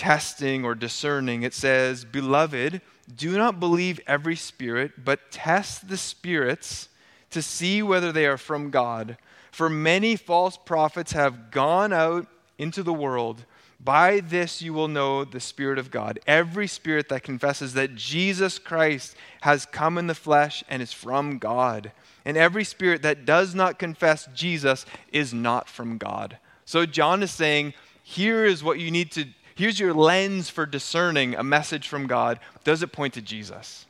testing 0.00 0.64
or 0.64 0.74
discerning. 0.74 1.42
It 1.42 1.52
says, 1.52 2.06
Beloved, 2.06 2.80
do 3.14 3.36
not 3.36 3.60
believe 3.60 4.00
every 4.06 4.34
spirit, 4.34 5.04
but 5.04 5.30
test 5.30 5.90
the 5.90 5.98
spirits 5.98 6.88
to 7.28 7.42
see 7.42 7.82
whether 7.82 8.10
they 8.10 8.24
are 8.24 8.38
from 8.38 8.70
God. 8.70 9.18
For 9.52 9.68
many 9.68 10.16
false 10.16 10.56
prophets 10.56 11.12
have 11.12 11.50
gone 11.50 11.92
out 11.92 12.26
into 12.56 12.82
the 12.82 12.94
world. 12.94 13.44
By 13.78 14.20
this 14.20 14.62
you 14.62 14.72
will 14.72 14.88
know 14.88 15.26
the 15.26 15.38
Spirit 15.38 15.78
of 15.78 15.90
God. 15.90 16.18
Every 16.26 16.66
spirit 16.66 17.10
that 17.10 17.22
confesses 17.22 17.74
that 17.74 17.94
Jesus 17.94 18.58
Christ 18.58 19.14
has 19.42 19.66
come 19.66 19.98
in 19.98 20.06
the 20.06 20.14
flesh 20.14 20.64
and 20.70 20.80
is 20.80 20.94
from 20.94 21.36
God. 21.36 21.92
And 22.24 22.38
every 22.38 22.64
spirit 22.64 23.02
that 23.02 23.26
does 23.26 23.54
not 23.54 23.78
confess 23.78 24.28
Jesus 24.34 24.86
is 25.12 25.34
not 25.34 25.68
from 25.68 25.98
God. 25.98 26.38
So 26.64 26.86
John 26.86 27.22
is 27.22 27.30
saying, 27.30 27.74
here 28.02 28.44
is 28.44 28.64
what 28.64 28.80
you 28.80 28.90
need 28.90 29.12
to, 29.12 29.26
here's 29.60 29.78
your 29.78 29.92
lens 29.92 30.48
for 30.48 30.64
discerning 30.64 31.34
a 31.34 31.44
message 31.44 31.86
from 31.86 32.06
God. 32.06 32.40
Does 32.64 32.82
it 32.82 32.92
point 32.92 33.12
to 33.14 33.20
Jesus? 33.20 33.84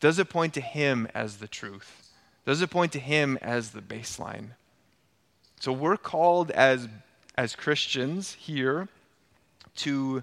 Does 0.00 0.18
it 0.18 0.28
point 0.28 0.52
to 0.54 0.60
Him 0.60 1.08
as 1.14 1.38
the 1.38 1.48
truth? 1.48 2.10
Does 2.44 2.60
it 2.60 2.68
point 2.68 2.92
to 2.92 3.00
Him 3.00 3.38
as 3.40 3.70
the 3.70 3.80
baseline? 3.80 4.50
So 5.60 5.72
we're 5.72 5.96
called 5.96 6.50
as, 6.50 6.88
as 7.38 7.56
Christians 7.56 8.34
here 8.34 8.88
to 9.76 10.22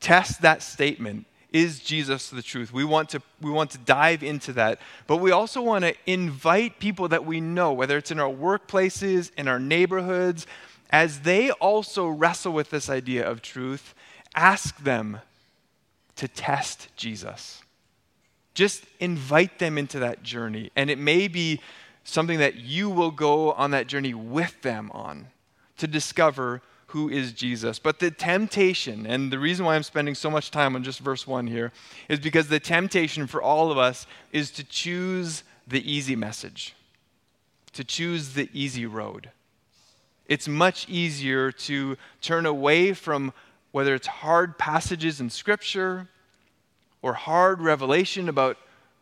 test 0.00 0.42
that 0.42 0.62
statement. 0.62 1.24
Is 1.50 1.80
Jesus 1.80 2.28
the 2.28 2.42
truth? 2.42 2.74
We 2.74 2.84
want 2.84 3.08
to 3.10 3.22
we 3.40 3.50
want 3.50 3.70
to 3.70 3.78
dive 3.78 4.22
into 4.22 4.52
that, 4.52 4.80
but 5.06 5.16
we 5.16 5.30
also 5.30 5.62
want 5.62 5.84
to 5.84 5.94
invite 6.06 6.78
people 6.78 7.08
that 7.08 7.24
we 7.24 7.40
know, 7.40 7.72
whether 7.72 7.96
it's 7.96 8.10
in 8.10 8.20
our 8.20 8.30
workplaces, 8.30 9.30
in 9.38 9.48
our 9.48 9.58
neighborhoods, 9.58 10.46
as 10.90 11.20
they 11.20 11.50
also 11.52 12.08
wrestle 12.08 12.52
with 12.52 12.68
this 12.68 12.90
idea 12.90 13.26
of 13.26 13.40
truth, 13.40 13.94
ask 14.36 14.76
them 14.78 15.20
to 16.16 16.28
test 16.28 16.88
Jesus. 16.96 17.62
Just 18.54 18.84
invite 19.00 19.58
them 19.58 19.76
into 19.76 19.98
that 19.98 20.22
journey, 20.22 20.70
and 20.76 20.88
it 20.90 20.98
may 20.98 21.28
be 21.28 21.60
something 22.04 22.38
that 22.38 22.54
you 22.54 22.88
will 22.88 23.10
go 23.10 23.52
on 23.52 23.72
that 23.72 23.86
journey 23.86 24.14
with 24.14 24.62
them 24.62 24.90
on 24.92 25.26
to 25.76 25.86
discover 25.86 26.62
who 26.88 27.08
is 27.08 27.32
Jesus. 27.32 27.78
But 27.78 27.98
the 27.98 28.10
temptation, 28.10 29.06
and 29.06 29.32
the 29.32 29.38
reason 29.38 29.66
why 29.66 29.74
I'm 29.74 29.82
spending 29.82 30.14
so 30.14 30.30
much 30.30 30.50
time 30.50 30.76
on 30.76 30.84
just 30.84 31.00
verse 31.00 31.26
1 31.26 31.48
here, 31.48 31.72
is 32.08 32.20
because 32.20 32.48
the 32.48 32.60
temptation 32.60 33.26
for 33.26 33.42
all 33.42 33.70
of 33.70 33.76
us 33.76 34.06
is 34.32 34.50
to 34.52 34.64
choose 34.64 35.42
the 35.66 35.92
easy 35.92 36.14
message, 36.14 36.74
to 37.72 37.82
choose 37.82 38.34
the 38.34 38.48
easy 38.52 38.86
road. 38.86 39.30
It's 40.26 40.48
much 40.48 40.88
easier 40.88 41.52
to 41.52 41.96
turn 42.20 42.46
away 42.46 42.92
from 42.92 43.32
whether 43.72 43.94
it's 43.94 44.06
hard 44.06 44.58
passages 44.58 45.20
in 45.20 45.30
Scripture 45.30 46.08
or 47.02 47.14
hard 47.14 47.60
revelation 47.60 48.28
about 48.28 48.56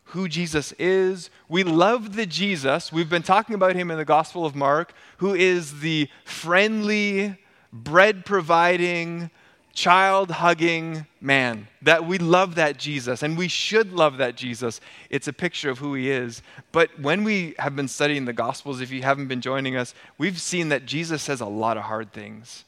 who 0.08 0.28
Jesus 0.28 0.72
is. 0.78 1.30
We 1.48 1.64
love 1.64 2.16
the 2.16 2.26
Jesus, 2.26 2.92
we've 2.92 3.08
been 3.08 3.22
talking 3.22 3.54
about 3.54 3.74
him 3.74 3.90
in 3.90 3.96
the 3.96 4.04
Gospel 4.04 4.44
of 4.44 4.54
Mark, 4.54 4.92
who 5.18 5.34
is 5.34 5.80
the 5.80 6.08
friendly, 6.24 7.38
bread 7.72 8.24
providing, 8.26 9.30
child 9.72 10.30
hugging 10.30 11.06
man. 11.20 11.68
That 11.82 12.06
we 12.06 12.18
love 12.18 12.54
that 12.56 12.78
Jesus, 12.78 13.22
and 13.22 13.36
we 13.36 13.48
should 13.48 13.92
love 13.92 14.18
that 14.18 14.36
Jesus. 14.36 14.80
It's 15.10 15.28
a 15.28 15.32
picture 15.32 15.70
of 15.70 15.78
who 15.78 15.94
he 15.94 16.10
is. 16.10 16.42
But 16.72 16.98
when 17.00 17.24
we 17.24 17.54
have 17.58 17.74
been 17.74 17.88
studying 17.88 18.24
the 18.24 18.32
Gospels, 18.32 18.80
if 18.80 18.90
you 18.90 19.02
haven't 19.02 19.28
been 19.28 19.40
joining 19.40 19.76
us, 19.76 19.94
we've 20.18 20.40
seen 20.40 20.68
that 20.68 20.86
Jesus 20.86 21.22
says 21.22 21.40
a 21.40 21.46
lot 21.46 21.76
of 21.76 21.84
hard 21.84 22.12
things. 22.12 22.64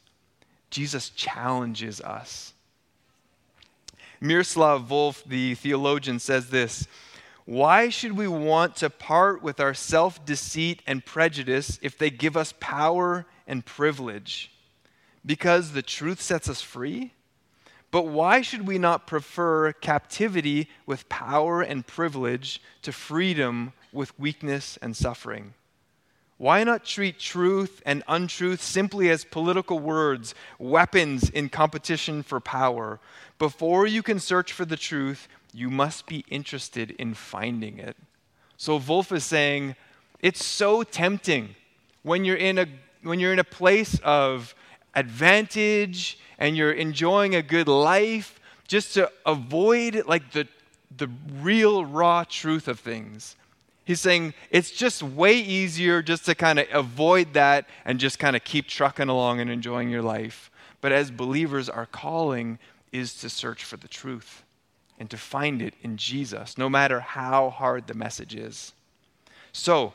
Jesus 0.76 1.08
challenges 1.08 2.02
us. 2.02 2.52
Miroslav 4.20 4.86
Volf, 4.86 5.24
the 5.24 5.54
theologian, 5.54 6.18
says 6.18 6.50
this 6.50 6.86
why 7.46 7.88
should 7.88 8.12
we 8.12 8.28
want 8.28 8.76
to 8.76 8.90
part 8.90 9.42
with 9.42 9.58
our 9.58 9.72
self 9.72 10.22
deceit 10.26 10.82
and 10.86 11.02
prejudice 11.02 11.78
if 11.80 11.96
they 11.96 12.10
give 12.10 12.36
us 12.36 12.52
power 12.60 13.24
and 13.46 13.64
privilege? 13.64 14.52
Because 15.24 15.72
the 15.72 15.80
truth 15.80 16.20
sets 16.20 16.46
us 16.46 16.60
free? 16.60 17.14
But 17.90 18.08
why 18.08 18.42
should 18.42 18.66
we 18.66 18.76
not 18.76 19.06
prefer 19.06 19.72
captivity 19.72 20.68
with 20.84 21.08
power 21.08 21.62
and 21.62 21.86
privilege 21.86 22.60
to 22.82 22.92
freedom 22.92 23.72
with 23.94 24.18
weakness 24.20 24.78
and 24.82 24.94
suffering? 24.94 25.54
Why 26.38 26.64
not 26.64 26.84
treat 26.84 27.18
truth 27.18 27.82
and 27.86 28.02
untruth 28.06 28.60
simply 28.62 29.08
as 29.08 29.24
political 29.24 29.78
words, 29.78 30.34
weapons 30.58 31.30
in 31.30 31.48
competition 31.48 32.22
for 32.22 32.40
power? 32.40 33.00
Before 33.38 33.86
you 33.86 34.02
can 34.02 34.20
search 34.20 34.52
for 34.52 34.66
the 34.66 34.76
truth, 34.76 35.28
you 35.54 35.70
must 35.70 36.06
be 36.06 36.24
interested 36.28 36.90
in 36.92 37.14
finding 37.14 37.78
it. 37.78 37.96
So 38.58 38.78
Volf 38.78 39.12
is 39.12 39.24
saying 39.24 39.76
it's 40.20 40.44
so 40.44 40.82
tempting 40.82 41.54
when 42.02 42.24
you're 42.24 42.36
in 42.36 42.58
a 42.58 42.66
when 43.02 43.20
you're 43.20 43.32
in 43.32 43.38
a 43.38 43.44
place 43.44 43.98
of 44.02 44.54
advantage 44.94 46.18
and 46.38 46.56
you're 46.56 46.72
enjoying 46.72 47.34
a 47.34 47.42
good 47.42 47.68
life 47.68 48.40
just 48.66 48.94
to 48.94 49.10
avoid 49.24 50.02
like 50.06 50.32
the 50.32 50.46
the 50.96 51.08
real 51.40 51.84
raw 51.84 52.24
truth 52.24 52.68
of 52.68 52.80
things. 52.80 53.36
He's 53.86 54.00
saying 54.00 54.34
it's 54.50 54.72
just 54.72 55.00
way 55.00 55.38
easier 55.38 56.02
just 56.02 56.26
to 56.26 56.34
kind 56.34 56.58
of 56.58 56.66
avoid 56.72 57.34
that 57.34 57.68
and 57.84 58.00
just 58.00 58.18
kind 58.18 58.34
of 58.34 58.42
keep 58.42 58.66
trucking 58.66 59.08
along 59.08 59.40
and 59.40 59.48
enjoying 59.48 59.90
your 59.90 60.02
life. 60.02 60.50
But 60.80 60.90
as 60.90 61.12
believers, 61.12 61.68
our 61.68 61.86
calling 61.86 62.58
is 62.90 63.14
to 63.20 63.30
search 63.30 63.62
for 63.62 63.76
the 63.76 63.86
truth 63.86 64.42
and 64.98 65.08
to 65.10 65.16
find 65.16 65.62
it 65.62 65.74
in 65.82 65.96
Jesus, 65.96 66.58
no 66.58 66.68
matter 66.68 66.98
how 66.98 67.48
hard 67.48 67.86
the 67.86 67.94
message 67.94 68.34
is. 68.34 68.72
So, 69.52 69.92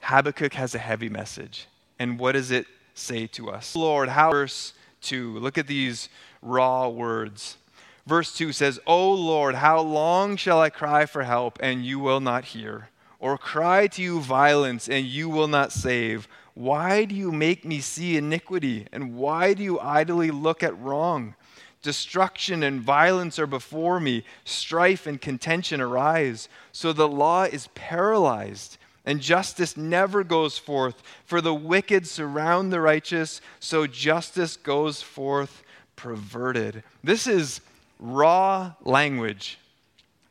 Habakkuk 0.00 0.54
has 0.54 0.74
a 0.74 0.78
heavy 0.78 1.10
message. 1.10 1.66
And 1.98 2.18
what 2.18 2.32
does 2.32 2.50
it 2.50 2.66
say 2.94 3.26
to 3.28 3.50
us? 3.50 3.76
Lord, 3.76 4.08
how, 4.08 4.30
verse 4.30 4.72
2, 5.02 5.38
look 5.40 5.58
at 5.58 5.66
these 5.66 6.08
raw 6.40 6.88
words. 6.88 7.58
Verse 8.06 8.34
2 8.34 8.52
says, 8.52 8.78
O 8.86 9.12
Lord, 9.12 9.54
how 9.54 9.80
long 9.80 10.36
shall 10.36 10.60
I 10.60 10.70
cry 10.70 11.06
for 11.06 11.22
help, 11.22 11.58
and 11.62 11.84
you 11.84 11.98
will 11.98 12.20
not 12.20 12.44
hear? 12.44 12.90
Or 13.18 13.38
cry 13.38 13.86
to 13.86 14.02
you 14.02 14.20
violence, 14.20 14.88
and 14.88 15.06
you 15.06 15.30
will 15.30 15.48
not 15.48 15.72
save? 15.72 16.28
Why 16.52 17.06
do 17.06 17.14
you 17.14 17.32
make 17.32 17.64
me 17.64 17.80
see 17.80 18.16
iniquity, 18.16 18.86
and 18.92 19.16
why 19.16 19.54
do 19.54 19.62
you 19.62 19.80
idly 19.80 20.30
look 20.30 20.62
at 20.62 20.78
wrong? 20.78 21.34
Destruction 21.82 22.62
and 22.62 22.80
violence 22.80 23.38
are 23.38 23.46
before 23.46 24.00
me. 24.00 24.24
Strife 24.44 25.06
and 25.06 25.20
contention 25.20 25.80
arise. 25.80 26.48
So 26.72 26.92
the 26.92 27.08
law 27.08 27.44
is 27.44 27.68
paralyzed, 27.74 28.78
and 29.04 29.20
justice 29.20 29.76
never 29.76 30.24
goes 30.24 30.58
forth. 30.58 31.02
For 31.24 31.40
the 31.40 31.54
wicked 31.54 32.06
surround 32.06 32.72
the 32.72 32.80
righteous, 32.80 33.40
so 33.60 33.86
justice 33.86 34.56
goes 34.56 35.02
forth 35.02 35.62
perverted. 35.96 36.82
This 37.02 37.26
is 37.26 37.60
raw 38.04 38.74
language. 38.82 39.58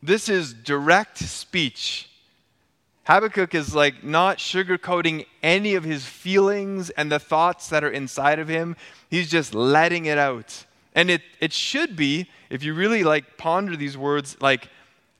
This 0.02 0.28
is 0.28 0.54
direct 0.54 1.18
speech. 1.18 2.08
Habakkuk 3.04 3.54
is 3.54 3.74
like 3.74 4.04
not 4.04 4.38
sugarcoating 4.38 5.26
any 5.42 5.74
of 5.74 5.84
his 5.84 6.06
feelings 6.06 6.90
and 6.90 7.10
the 7.10 7.18
thoughts 7.18 7.68
that 7.68 7.84
are 7.84 7.90
inside 7.90 8.38
of 8.38 8.48
him. 8.48 8.76
He's 9.10 9.30
just 9.30 9.54
letting 9.54 10.06
it 10.06 10.16
out. 10.16 10.64
And 10.94 11.10
it, 11.10 11.22
it 11.40 11.52
should 11.52 11.96
be, 11.96 12.30
if 12.48 12.62
you 12.62 12.72
really 12.72 13.02
like 13.02 13.36
ponder 13.36 13.76
these 13.76 13.98
words, 13.98 14.36
like 14.40 14.68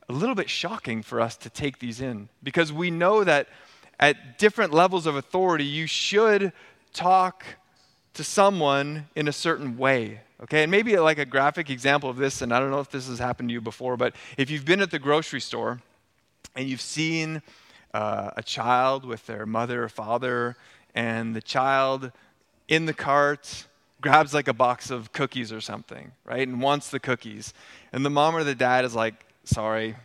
a 0.09 0.13
little 0.13 0.35
bit 0.35 0.49
shocking 0.49 1.03
for 1.03 1.21
us 1.21 1.37
to 1.39 1.51
take 1.51 1.81
these 1.81 2.01
in. 2.01 2.29
Because 2.43 2.73
we 2.73 2.91
know 2.91 3.25
that 3.25 3.49
at 3.99 4.39
different 4.39 4.73
levels 4.73 5.07
of 5.07 5.17
authority, 5.17 5.65
you 5.65 5.87
should 5.87 6.53
talk 6.93 7.45
to 8.15 8.23
someone 8.23 9.09
in 9.17 9.27
a 9.29 9.33
certain 9.33 9.77
way. 9.77 10.21
Okay, 10.45 10.63
and 10.63 10.71
maybe 10.71 10.95
like 10.99 11.19
a 11.19 11.25
graphic 11.25 11.71
example 11.71 12.11
of 12.11 12.19
this, 12.19 12.43
and 12.43 12.53
I 12.53 12.61
don't 12.61 12.71
know 12.71 12.81
if 12.81 12.91
this 12.91 13.09
has 13.09 13.19
happened 13.19 13.49
to 13.49 13.55
you 13.55 13.63
before, 13.63 13.97
but 13.97 14.15
if 14.37 14.51
you've 14.51 14.67
been 14.67 14.83
at 14.83 14.91
the 14.91 14.99
grocery 14.99 15.41
store 15.41 15.81
and 16.55 16.69
you've 16.69 16.83
seen 16.83 17.41
uh, 17.95 18.31
a 18.37 18.43
child 18.43 19.07
with 19.07 19.25
their 19.27 19.47
mother 19.47 19.85
or 19.85 19.89
father, 19.89 20.57
and 20.95 21.35
the 21.35 21.41
child 21.41 22.13
in 22.69 22.85
the 22.85 22.93
cart 22.93 23.67
grabs 24.03 24.35
like 24.35 24.47
a 24.47 24.53
box 24.53 24.91
of 24.91 25.13
cookies 25.13 25.51
or 25.51 25.63
something, 25.63 26.13
right? 26.27 26.47
And 26.47 26.61
wants 26.61 26.91
the 26.91 27.01
cookies. 27.01 27.55
And 27.95 28.05
the 28.05 28.11
mom 28.11 28.37
or 28.37 28.45
the 28.45 28.55
dad 28.55 28.85
is 28.85 28.95
like, 28.95 29.15
sorry, 29.45 29.97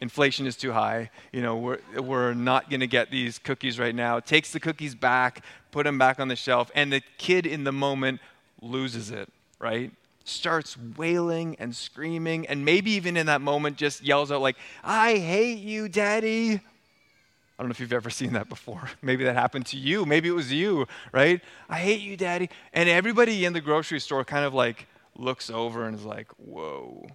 inflation 0.00 0.46
is 0.46 0.56
too 0.56 0.70
high. 0.70 1.10
You 1.32 1.42
know, 1.42 1.56
we're, 1.56 1.80
we're 2.00 2.32
not 2.32 2.70
going 2.70 2.78
to 2.78 2.86
get 2.86 3.10
these 3.10 3.40
cookies 3.40 3.76
right 3.80 3.94
now. 3.94 4.20
Takes 4.20 4.52
the 4.52 4.60
cookies 4.60 4.94
back, 4.94 5.42
put 5.72 5.82
them 5.82 5.98
back 5.98 6.20
on 6.20 6.28
the 6.28 6.36
shelf, 6.36 6.70
and 6.76 6.92
the 6.92 7.02
kid 7.18 7.44
in 7.44 7.64
the 7.64 7.72
moment 7.72 8.20
loses 8.62 9.10
it, 9.10 9.28
right? 9.60 9.92
Starts 10.24 10.76
wailing 10.96 11.54
and 11.60 11.74
screaming, 11.76 12.46
and 12.46 12.64
maybe 12.64 12.90
even 12.92 13.16
in 13.16 13.26
that 13.26 13.40
moment 13.40 13.76
just 13.76 14.02
yells 14.02 14.32
out, 14.32 14.40
like, 14.40 14.56
I 14.82 15.18
hate 15.18 15.58
you, 15.58 15.88
daddy. 15.88 16.54
I 16.54 17.62
don't 17.62 17.68
know 17.68 17.72
if 17.72 17.80
you've 17.80 17.92
ever 17.92 18.10
seen 18.10 18.32
that 18.32 18.48
before. 18.48 18.90
Maybe 19.02 19.22
that 19.24 19.36
happened 19.36 19.66
to 19.66 19.76
you. 19.76 20.04
Maybe 20.04 20.28
it 20.28 20.34
was 20.34 20.50
you, 20.50 20.88
right? 21.12 21.40
I 21.68 21.78
hate 21.78 22.00
you, 22.00 22.16
daddy. 22.16 22.50
And 22.72 22.88
everybody 22.88 23.44
in 23.44 23.52
the 23.52 23.60
grocery 23.60 24.00
store 24.00 24.24
kind 24.24 24.44
of 24.44 24.54
like 24.54 24.88
looks 25.14 25.50
over 25.50 25.84
and 25.84 25.94
is 25.96 26.04
like, 26.04 26.30
whoa. 26.38 27.06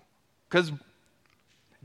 Because 0.47 0.71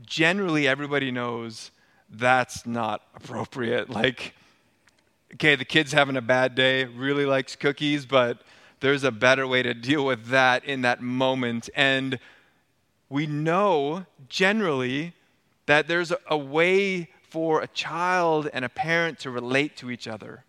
generally 0.05 0.67
everybody 0.67 1.11
knows 1.11 1.71
that's 2.09 2.65
not 2.65 3.01
appropriate. 3.15 3.89
Like, 3.89 4.35
okay, 5.33 5.55
the 5.55 5.65
kid's 5.65 5.91
having 5.91 6.17
a 6.17 6.21
bad 6.21 6.55
day, 6.55 6.85
really 6.85 7.25
likes 7.25 7.55
cookies, 7.55 8.05
but 8.05 8.41
there's 8.81 9.03
a 9.03 9.11
better 9.11 9.47
way 9.47 9.63
to 9.63 9.73
deal 9.73 10.05
with 10.05 10.27
that 10.27 10.65
in 10.65 10.81
that 10.81 11.01
moment. 11.01 11.69
And 11.75 12.19
we 13.09 13.27
know 13.27 14.05
generally 14.27 15.13
that 15.67 15.87
there's 15.87 16.11
a 16.27 16.37
way 16.37 17.09
for 17.29 17.61
a 17.61 17.67
child 17.67 18.49
and 18.53 18.65
a 18.65 18.69
parent 18.69 19.19
to 19.19 19.31
relate 19.31 19.77
to 19.77 19.89
each 19.89 20.07
other. 20.07 20.43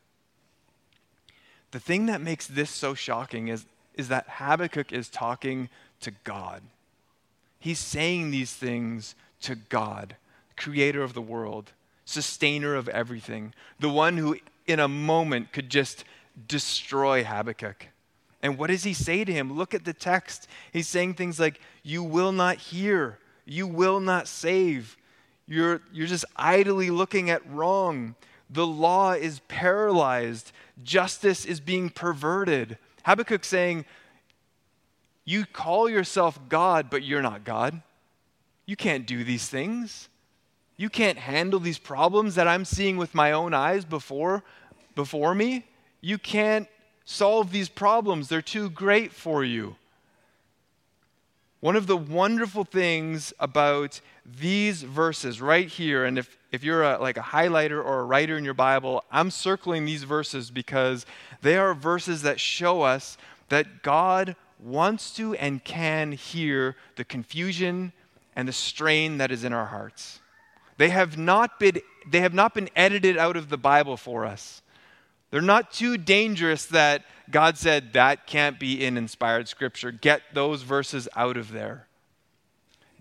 The 1.70 1.80
thing 1.80 2.06
that 2.06 2.20
makes 2.20 2.46
this 2.46 2.70
so 2.70 2.94
shocking 2.94 3.48
is, 3.48 3.66
is 3.94 4.08
that 4.08 4.26
Habakkuk 4.28 4.92
is 4.92 5.08
talking 5.08 5.68
to 6.00 6.10
God. 6.24 6.62
He's 7.58 7.78
saying 7.78 8.30
these 8.30 8.52
things 8.52 9.14
to 9.42 9.54
God, 9.54 10.16
creator 10.56 11.02
of 11.02 11.14
the 11.14 11.22
world, 11.22 11.72
sustainer 12.04 12.74
of 12.74 12.88
everything, 12.88 13.54
the 13.78 13.88
one 13.88 14.16
who 14.16 14.36
in 14.66 14.80
a 14.80 14.88
moment 14.88 15.52
could 15.52 15.70
just 15.70 16.04
destroy 16.48 17.22
Habakkuk. 17.24 17.86
And 18.42 18.58
what 18.58 18.68
does 18.68 18.82
he 18.82 18.92
say 18.92 19.24
to 19.24 19.32
him? 19.32 19.56
Look 19.56 19.72
at 19.72 19.84
the 19.84 19.92
text. 19.92 20.48
He's 20.72 20.88
saying 20.88 21.14
things 21.14 21.38
like, 21.38 21.60
You 21.82 22.02
will 22.02 22.32
not 22.32 22.56
hear, 22.56 23.18
you 23.44 23.66
will 23.66 24.00
not 24.00 24.28
save. 24.28 24.96
You're, 25.46 25.82
you're 25.92 26.06
just 26.06 26.24
idly 26.36 26.90
looking 26.90 27.30
at 27.30 27.48
wrong. 27.50 28.14
The 28.50 28.66
law 28.66 29.12
is 29.12 29.40
paralyzed, 29.48 30.52
justice 30.82 31.44
is 31.44 31.60
being 31.60 31.88
perverted. 31.88 32.78
Habakkuk 33.04 33.44
saying, 33.44 33.84
You 35.24 35.46
call 35.46 35.88
yourself 35.88 36.38
God, 36.48 36.90
but 36.90 37.02
you're 37.02 37.22
not 37.22 37.44
God. 37.44 37.80
You 38.66 38.76
can't 38.76 39.06
do 39.06 39.24
these 39.24 39.48
things. 39.48 40.08
You 40.76 40.88
can't 40.88 41.18
handle 41.18 41.60
these 41.60 41.78
problems 41.78 42.34
that 42.34 42.48
I'm 42.48 42.64
seeing 42.64 42.96
with 42.96 43.14
my 43.14 43.32
own 43.32 43.54
eyes 43.54 43.84
before, 43.84 44.42
before 44.94 45.34
me. 45.34 45.66
You 46.00 46.18
can't 46.18 46.66
solve 47.04 47.52
these 47.52 47.68
problems. 47.68 48.28
They're 48.28 48.42
too 48.42 48.70
great 48.70 49.12
for 49.12 49.44
you. 49.44 49.76
One 51.60 51.76
of 51.76 51.86
the 51.86 51.96
wonderful 51.96 52.64
things 52.64 53.32
about 53.38 54.00
these 54.26 54.82
verses 54.82 55.40
right 55.40 55.68
here, 55.68 56.04
and 56.04 56.18
if, 56.18 56.36
if 56.50 56.64
you're 56.64 56.82
a, 56.82 56.98
like 56.98 57.16
a 57.16 57.22
highlighter 57.22 57.82
or 57.84 58.00
a 58.00 58.04
writer 58.04 58.36
in 58.36 58.44
your 58.44 58.54
Bible, 58.54 59.04
I'm 59.12 59.30
circling 59.30 59.84
these 59.84 60.02
verses 60.02 60.50
because 60.50 61.06
they 61.40 61.56
are 61.56 61.72
verses 61.72 62.22
that 62.22 62.40
show 62.40 62.82
us 62.82 63.16
that 63.48 63.82
God 63.82 64.34
wants 64.58 65.14
to 65.16 65.34
and 65.34 65.62
can 65.62 66.12
hear 66.12 66.76
the 66.96 67.04
confusion 67.04 67.92
and 68.34 68.48
the 68.48 68.52
strain 68.52 69.18
that 69.18 69.30
is 69.30 69.44
in 69.44 69.52
our 69.52 69.66
hearts. 69.66 70.20
They 70.78 70.88
have 70.88 71.18
not 71.18 71.60
been, 71.60 71.80
they 72.08 72.20
have 72.20 72.34
not 72.34 72.54
been 72.54 72.70
edited 72.74 73.16
out 73.16 73.36
of 73.36 73.50
the 73.50 73.58
Bible 73.58 73.96
for 73.96 74.24
us. 74.24 74.61
They're 75.32 75.40
not 75.40 75.72
too 75.72 75.96
dangerous 75.96 76.66
that 76.66 77.04
God 77.30 77.56
said 77.56 77.94
that 77.94 78.26
can't 78.26 78.60
be 78.60 78.84
in 78.84 78.98
inspired 78.98 79.48
scripture. 79.48 79.90
Get 79.90 80.20
those 80.34 80.60
verses 80.60 81.08
out 81.16 81.38
of 81.38 81.52
there. 81.52 81.86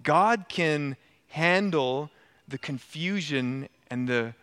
God 0.02 0.46
can 0.48 0.96
handle 1.28 2.10
the 2.48 2.58
confusion 2.58 3.68
and 3.90 4.08
the, 4.08 4.34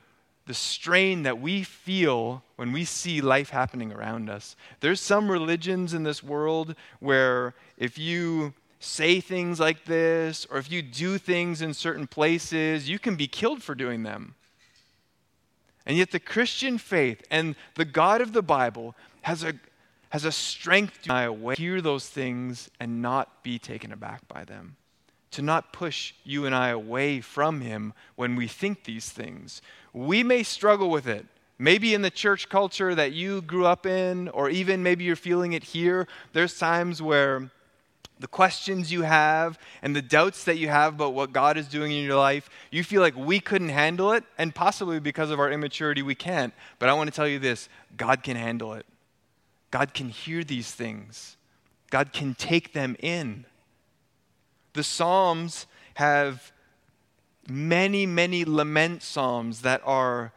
the 0.44 0.52
strain 0.52 1.22
that 1.22 1.40
we 1.40 1.62
feel 1.62 2.42
when 2.56 2.72
we 2.72 2.84
see 2.84 3.22
life 3.22 3.48
happening 3.48 3.90
around 3.90 4.28
us. 4.28 4.54
There's 4.80 5.00
some 5.00 5.30
religions 5.30 5.94
in 5.94 6.02
this 6.02 6.22
world 6.22 6.74
where 7.00 7.54
if 7.78 7.96
you 7.96 8.52
say 8.80 9.18
things 9.18 9.58
like 9.58 9.86
this 9.86 10.46
or 10.50 10.58
if 10.58 10.70
you 10.70 10.82
do 10.82 11.16
things 11.16 11.62
in 11.62 11.72
certain 11.72 12.06
places, 12.06 12.86
you 12.86 12.98
can 12.98 13.16
be 13.16 13.26
killed 13.26 13.62
for 13.62 13.74
doing 13.74 14.02
them. 14.02 14.34
And 15.88 15.96
yet, 15.96 16.10
the 16.10 16.20
Christian 16.20 16.76
faith 16.76 17.24
and 17.30 17.56
the 17.74 17.86
God 17.86 18.20
of 18.20 18.34
the 18.34 18.42
Bible 18.42 18.94
has 19.22 19.42
a, 19.42 19.54
has 20.10 20.26
a 20.26 20.30
strength 20.30 21.02
to 21.04 21.54
hear 21.56 21.80
those 21.80 22.06
things 22.06 22.70
and 22.78 23.00
not 23.00 23.42
be 23.42 23.58
taken 23.58 23.90
aback 23.90 24.28
by 24.28 24.44
them. 24.44 24.76
To 25.32 25.42
not 25.42 25.72
push 25.72 26.12
you 26.24 26.44
and 26.44 26.54
I 26.54 26.68
away 26.68 27.22
from 27.22 27.62
Him 27.62 27.94
when 28.16 28.36
we 28.36 28.46
think 28.46 28.84
these 28.84 29.08
things. 29.08 29.62
We 29.94 30.22
may 30.22 30.42
struggle 30.42 30.90
with 30.90 31.06
it. 31.06 31.24
Maybe 31.58 31.94
in 31.94 32.02
the 32.02 32.10
church 32.10 32.50
culture 32.50 32.94
that 32.94 33.12
you 33.12 33.40
grew 33.40 33.64
up 33.64 33.86
in, 33.86 34.28
or 34.28 34.50
even 34.50 34.82
maybe 34.82 35.04
you're 35.04 35.16
feeling 35.16 35.54
it 35.54 35.64
here, 35.64 36.06
there's 36.34 36.58
times 36.58 37.00
where 37.02 37.50
the 38.20 38.26
questions 38.26 38.92
you 38.92 39.02
have 39.02 39.58
and 39.82 39.94
the 39.94 40.02
doubts 40.02 40.44
that 40.44 40.58
you 40.58 40.68
have 40.68 40.94
about 40.94 41.14
what 41.14 41.32
God 41.32 41.56
is 41.56 41.68
doing 41.68 41.92
in 41.92 42.04
your 42.04 42.16
life, 42.16 42.50
you 42.70 42.82
feel 42.84 43.00
like 43.00 43.16
we 43.16 43.40
couldn't 43.40 43.68
handle 43.68 44.12
it, 44.12 44.24
and 44.36 44.54
possibly 44.54 45.00
because 45.00 45.30
of 45.30 45.38
our 45.38 45.50
immaturity, 45.50 46.02
we 46.02 46.14
can't. 46.14 46.52
But 46.78 46.88
I 46.88 46.94
want 46.94 47.08
to 47.08 47.16
tell 47.16 47.28
you 47.28 47.38
this 47.38 47.68
God 47.96 48.22
can 48.22 48.36
handle 48.36 48.74
it. 48.74 48.86
God 49.70 49.94
can 49.94 50.08
hear 50.08 50.44
these 50.44 50.72
things, 50.72 51.36
God 51.90 52.12
can 52.12 52.34
take 52.34 52.72
them 52.72 52.96
in. 53.00 53.44
The 54.74 54.84
Psalms 54.84 55.66
have 55.94 56.52
many, 57.48 58.06
many 58.06 58.44
lament 58.44 59.02
psalms 59.02 59.62
that 59.62 59.80
are 59.84 60.32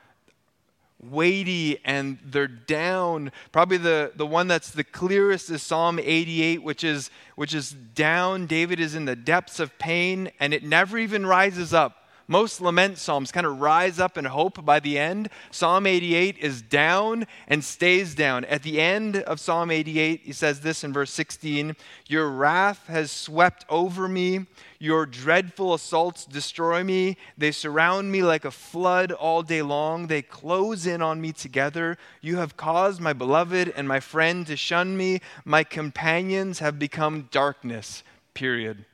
weighty 1.02 1.80
and 1.84 2.18
they're 2.24 2.48
down. 2.48 3.32
Probably 3.52 3.78
the, 3.78 4.12
the 4.16 4.26
one 4.26 4.48
that's 4.48 4.72
the 4.72 4.84
clearest 4.84 5.50
is 5.50 5.64
Psalm 5.64 6.00
88, 6.00 6.64
which 6.64 6.84
is, 6.84 7.10
which 7.36 7.54
is 7.54 7.72
down. 7.72 8.46
David 8.46 8.80
is 8.80 8.96
in 8.96 9.06
the 9.06 9.16
depths 9.16 9.60
of 9.60 9.78
pain 9.80 10.32
and 10.40 10.54
it 10.54 10.64
never 10.64 10.98
even 10.98 11.26
rises 11.26 11.74
up. 11.74 12.01
Most 12.28 12.62
lament 12.62 12.98
psalms 12.98 13.32
kind 13.32 13.46
of 13.46 13.60
rise 13.60 14.00
up 14.00 14.18
in 14.18 14.26
hope 14.26 14.64
by 14.64 14.80
the 14.80 14.98
end. 14.98 15.30
Psalm 15.52 15.86
88 15.86 16.38
is 16.38 16.62
down 16.62 17.28
and 17.48 17.64
stays 17.64 18.16
down. 18.16 18.46
At 18.46 18.64
the 18.64 18.80
end 18.80 19.18
of 19.18 19.40
Psalm 19.40 19.70
88, 19.70 20.22
he 20.24 20.32
says 20.32 20.62
this 20.62 20.84
in 20.84 20.94
verse 20.94 21.12
16 21.12 21.76
Your 22.08 22.30
wrath 22.30 22.88
has 22.88 23.12
swept 23.12 23.66
over 23.70 24.08
me. 24.08 24.46
Your 24.80 25.06
dreadful 25.06 25.74
assaults 25.74 26.26
destroy 26.26 26.84
me. 26.84 27.18
They 27.38 27.52
surround 27.52 28.12
me 28.12 28.24
like 28.24 28.46
a 28.46 28.52
flood 28.52 29.12
all 29.12 29.44
day 29.44 29.62
long. 29.62 30.08
They 30.08 30.22
close 30.22 30.88
in 30.88 31.02
on 31.02 31.22
me 31.22 31.34
together. 31.34 31.98
You 32.22 32.38
have 32.38 32.58
caused 32.58 33.00
my 33.00 33.14
beloved 33.14 33.74
and 33.76 33.88
my 33.88 34.00
friend 34.00 34.48
to 34.48 34.56
shun 34.56 34.98
me. 34.98 35.22
My 35.46 35.64
companions 35.64 36.60
have 36.60 36.80
become 36.80 37.30
darkness. 37.32 38.04
Period. 38.34 38.86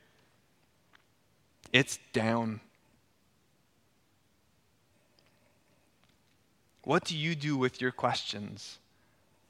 It's 1.72 1.98
down. 2.12 2.60
What 6.88 7.04
do 7.04 7.14
you 7.14 7.34
do 7.34 7.54
with 7.54 7.82
your 7.82 7.90
questions? 7.90 8.78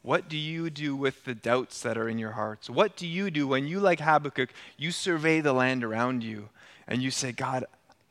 What 0.03 0.29
do 0.29 0.37
you 0.37 0.71
do 0.71 0.97
with 0.97 1.25
the 1.25 1.37
doubts 1.37 1.81
that 1.83 1.97
are 1.97 2.09
in 2.09 2.19
your 2.19 2.33
hearts? 2.33 2.69
What 2.69 2.97
do 2.97 3.07
you 3.07 3.31
do 3.31 3.47
when 3.47 3.69
you, 3.69 3.79
like 3.79 4.01
Habakkuk, 4.01 4.51
you 4.77 4.91
survey 4.91 5.41
the 5.41 5.53
land 5.53 5.85
around 5.85 6.25
you 6.25 6.49
and 6.89 7.01
you 7.01 7.13
say, 7.13 7.31
God, 7.31 7.65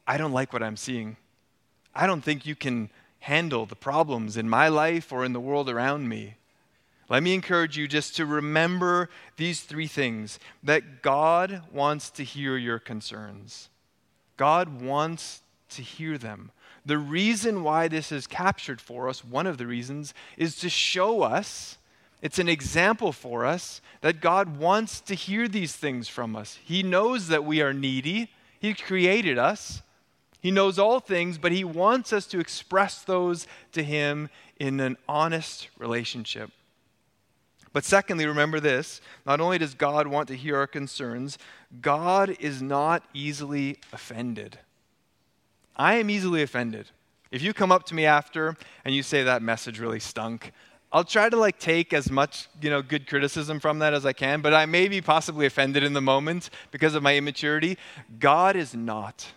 I 0.08 0.18
don't 0.18 0.32
like 0.32 0.54
what 0.54 0.64
I'm 0.64 0.78
seeing. 0.78 1.18
I 1.94 2.08
don't 2.08 2.22
think 2.24 2.46
you 2.46 2.56
can 2.56 2.90
handle 3.20 3.66
the 3.66 3.76
problems 3.76 4.38
in 4.38 4.48
my 4.48 4.70
life 4.70 5.12
or 5.12 5.26
in 5.26 5.34
the 5.34 5.42
world 5.42 5.70
around 5.70 6.08
me. 6.08 6.36
Let 7.10 7.22
me 7.22 7.34
encourage 7.34 7.78
you 7.78 7.86
just 7.90 8.16
to 8.16 8.26
remember 8.26 9.10
these 9.36 9.60
three 9.60 9.88
things 9.88 10.40
that 10.64 11.02
God 11.02 11.64
wants 11.74 12.10
to 12.12 12.24
hear 12.24 12.56
your 12.56 12.80
concerns. 12.80 13.68
God 14.38 14.82
wants 14.82 15.42
to 15.72 15.82
hear 15.82 16.18
them. 16.18 16.52
The 16.88 16.98
reason 16.98 17.64
why 17.64 17.90
this 17.90 18.14
is 18.14 18.28
captured 18.28 18.80
for 18.80 19.10
us, 19.10 19.22
one 19.24 19.46
of 19.46 19.58
the 19.58 19.68
reasons, 19.68 20.14
is 20.38 20.56
to 20.60 20.70
show 20.70 21.22
us, 21.22 21.78
it's 22.22 22.40
an 22.40 22.48
example 22.48 23.12
for 23.12 23.46
us, 23.46 23.82
that 24.00 24.22
God 24.22 24.58
wants 24.58 25.02
to 25.02 25.14
hear 25.14 25.50
these 25.50 25.76
things 25.76 26.08
from 26.08 26.34
us. 26.34 26.58
He 26.64 26.84
knows 26.84 27.28
that 27.28 27.44
we 27.44 27.62
are 27.62 27.74
needy, 27.74 28.32
He 28.58 28.74
created 28.74 29.38
us. 29.38 29.82
He 30.40 30.50
knows 30.50 30.80
all 30.80 31.02
things, 31.02 31.38
but 31.38 31.52
He 31.52 31.66
wants 31.66 32.14
us 32.14 32.26
to 32.28 32.40
express 32.40 33.02
those 33.02 33.48
to 33.74 33.84
Him 33.84 34.30
in 34.58 34.80
an 34.80 34.96
honest 35.10 35.68
relationship. 35.78 36.52
But 37.74 37.84
secondly, 37.84 38.26
remember 38.26 38.62
this 38.62 39.02
not 39.26 39.42
only 39.42 39.58
does 39.58 39.74
God 39.74 40.08
want 40.08 40.30
to 40.30 40.38
hear 40.38 40.56
our 40.56 40.68
concerns, 40.68 41.38
God 41.82 42.38
is 42.40 42.62
not 42.62 43.04
easily 43.14 43.80
offended. 43.92 44.58
I 45.78 45.96
am 45.96 46.10
easily 46.10 46.42
offended. 46.42 46.88
If 47.32 47.42
you 47.42 47.54
come 47.54 47.72
up 47.72 47.84
to 47.86 47.96
me 47.96 48.06
after 48.06 48.58
and 48.84 48.96
you 48.96 49.04
say 49.04 49.24
that 49.24 49.42
message 49.42 49.80
really 49.80 50.00
stunk, 50.00 50.52
I'll 50.92 51.04
try 51.04 51.30
to 51.30 51.38
like 51.38 51.60
take 51.60 51.94
as 51.94 52.10
much, 52.10 52.48
you 52.62 52.70
know, 52.70 52.82
good 52.82 53.08
criticism 53.08 53.60
from 53.60 53.80
that 53.80 53.94
as 53.94 54.06
I 54.06 54.14
can, 54.14 54.42
but 54.42 54.54
I 54.54 54.66
may 54.66 54.88
be 54.88 55.02
possibly 55.02 55.46
offended 55.46 55.84
in 55.84 55.94
the 55.94 56.02
moment 56.02 56.50
because 56.72 56.96
of 56.96 57.04
my 57.04 57.16
immaturity. 57.16 57.78
God 58.20 58.56
is 58.56 58.74
not. 58.74 59.28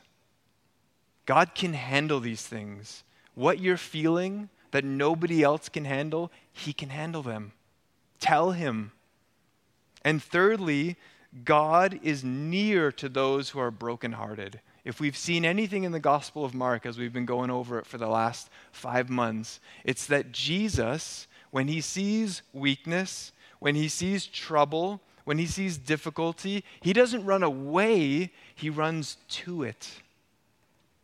God 1.27 1.55
can 1.55 1.75
handle 1.75 2.21
these 2.21 2.47
things. 2.47 3.05
What 3.35 3.59
you're 3.59 3.77
feeling 3.77 4.49
that 4.71 4.85
nobody 4.85 5.43
else 5.43 5.69
can 5.69 5.85
handle, 5.85 6.31
he 6.53 6.73
can 6.73 6.91
handle 6.91 7.23
them. 7.23 7.53
Tell 8.21 8.53
him. 8.53 8.93
And 10.05 10.23
thirdly, 10.23 10.97
God 11.45 11.99
is 12.03 12.25
near 12.25 12.93
to 12.93 13.09
those 13.09 13.51
who 13.51 13.59
are 13.59 13.71
brokenhearted. 13.71 14.61
If 14.85 15.01
we've 15.01 15.17
seen 15.17 15.45
anything 15.45 15.85
in 15.85 15.93
the 15.93 16.01
Gospel 16.01 16.45
of 16.45 16.55
Mark 16.55 16.87
as 16.87 16.99
we've 16.99 17.13
been 17.13 17.27
going 17.27 17.51
over 17.51 17.79
it 17.79 17.87
for 17.87 17.99
the 17.99 18.09
last 18.09 18.49
five 18.73 19.11
months, 19.11 19.61
it's 19.85 20.07
that 20.07 20.33
Jesus, 20.33 21.27
when 21.51 21.69
he 21.69 21.81
sees 21.81 22.43
weakness, 22.53 23.33
when 23.59 23.75
he 23.75 23.89
sees 23.89 24.27
trouble, 24.27 25.01
when 25.25 25.39
he 25.39 25.47
sees 25.47 25.79
difficulty, 25.79 26.65
he 26.81 26.93
doesn't 26.93 27.25
run 27.25 27.43
away, 27.43 28.33
he 28.55 28.71
runs 28.71 29.19
to 29.29 29.63
it. 29.63 29.89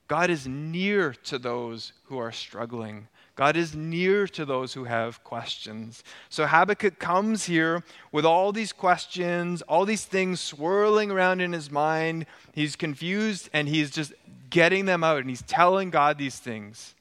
God 0.08 0.30
is 0.30 0.46
near 0.46 1.12
to 1.24 1.38
those 1.38 1.92
who 2.04 2.18
are 2.18 2.32
struggling. 2.32 3.08
God 3.36 3.54
is 3.54 3.74
near 3.74 4.26
to 4.28 4.46
those 4.46 4.72
who 4.72 4.84
have 4.84 5.22
questions. 5.22 6.02
So 6.30 6.46
Habakkuk 6.46 6.98
comes 6.98 7.44
here 7.44 7.84
with 8.10 8.24
all 8.24 8.50
these 8.50 8.72
questions, 8.72 9.60
all 9.62 9.84
these 9.84 10.06
things 10.06 10.40
swirling 10.40 11.10
around 11.10 11.42
in 11.42 11.52
his 11.52 11.70
mind. 11.70 12.24
He's 12.52 12.76
confused 12.76 13.50
and 13.52 13.68
he's 13.68 13.90
just 13.90 14.14
getting 14.48 14.86
them 14.86 15.04
out 15.04 15.20
and 15.20 15.28
he's 15.28 15.42
telling 15.42 15.90
God 15.90 16.16
these 16.16 16.38
things. 16.38 16.94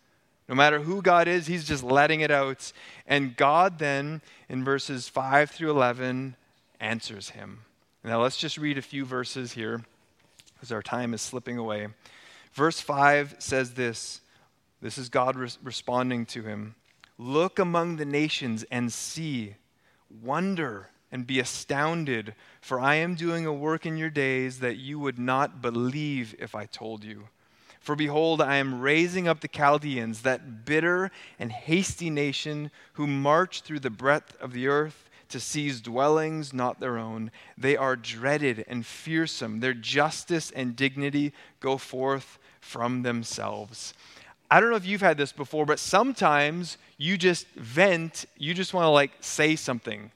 No 0.50 0.56
matter 0.56 0.80
who 0.80 1.02
God 1.02 1.30
is, 1.30 1.48
he's 1.48 1.64
just 1.64 1.84
letting 1.84 2.20
it 2.20 2.32
out. 2.32 2.72
And 3.08 3.36
God 3.38 3.80
then, 3.80 4.22
in 4.50 4.64
verses 4.64 5.08
5 5.08 5.50
through 5.50 5.72
11, 5.72 6.36
answers 6.82 7.30
him. 7.30 7.62
Now 8.04 8.22
let's 8.22 8.38
just 8.38 8.58
read 8.58 8.78
a 8.78 8.84
few 8.84 9.06
verses 9.06 9.54
here 9.54 9.84
as 10.62 10.72
our 10.72 10.84
time 10.84 11.14
is 11.14 11.22
slipping 11.22 11.58
away. 11.58 11.88
Verse 12.54 12.80
5 12.80 13.38
says 13.40 13.74
this 13.74 14.22
this 14.82 14.98
is 14.98 15.10
God 15.10 15.36
re- 15.36 15.50
responding 15.64 16.26
to 16.28 16.44
him. 16.44 16.76
Look 17.18 17.60
among 17.60 17.96
the 17.96 18.06
nations 18.06 18.66
and 18.70 18.92
see, 18.92 19.56
wonder 20.22 20.90
and 21.12 21.26
be 21.26 21.40
astounded, 21.40 22.36
for 22.60 22.80
I 22.80 22.96
am 22.96 23.16
doing 23.16 23.46
a 23.46 23.54
work 23.54 23.86
in 23.86 23.96
your 23.98 24.10
days 24.10 24.60
that 24.60 24.78
you 24.78 25.00
would 25.00 25.18
not 25.18 25.62
believe 25.62 26.36
if 26.40 26.56
I 26.56 26.66
told 26.66 27.04
you. 27.04 27.30
For 27.80 27.96
behold, 27.96 28.42
I 28.42 28.56
am 28.56 28.82
raising 28.82 29.28
up 29.28 29.42
the 29.42 29.48
Chaldeans, 29.48 30.24
that 30.24 30.66
bitter 30.66 31.12
and 31.38 31.52
hasty 31.52 32.10
nation 32.10 32.72
who 32.94 33.06
march 33.06 33.62
through 33.62 33.82
the 33.82 33.92
breadth 33.92 34.36
of 34.42 34.54
the 34.54 34.68
earth 34.68 35.10
to 35.30 35.40
seize 35.40 35.82
dwellings 35.82 36.52
not 36.52 36.80
their 36.80 36.98
own. 36.98 37.32
They 37.58 37.78
are 37.78 37.96
dreaded 37.96 38.66
and 38.68 38.86
fearsome. 38.86 39.60
Their 39.60 39.74
justice 39.74 40.52
and 40.52 40.76
dignity 40.76 41.32
go 41.60 41.78
forth 41.78 42.40
from 42.60 43.04
themselves. 43.04 43.94
I 44.50 44.60
don't 44.60 44.70
know 44.70 44.76
if 44.76 44.86
you've 44.86 45.02
had 45.02 45.18
this 45.18 45.32
before, 45.32 45.66
but 45.66 45.80
sometimes 45.80 46.78
you 46.98 47.18
just 47.18 47.48
vent, 47.56 48.26
you 48.38 48.54
just 48.54 48.74
want 48.74 48.86
to 48.86 48.90
like 48.90 49.12
say 49.20 49.56
something. 49.56 50.12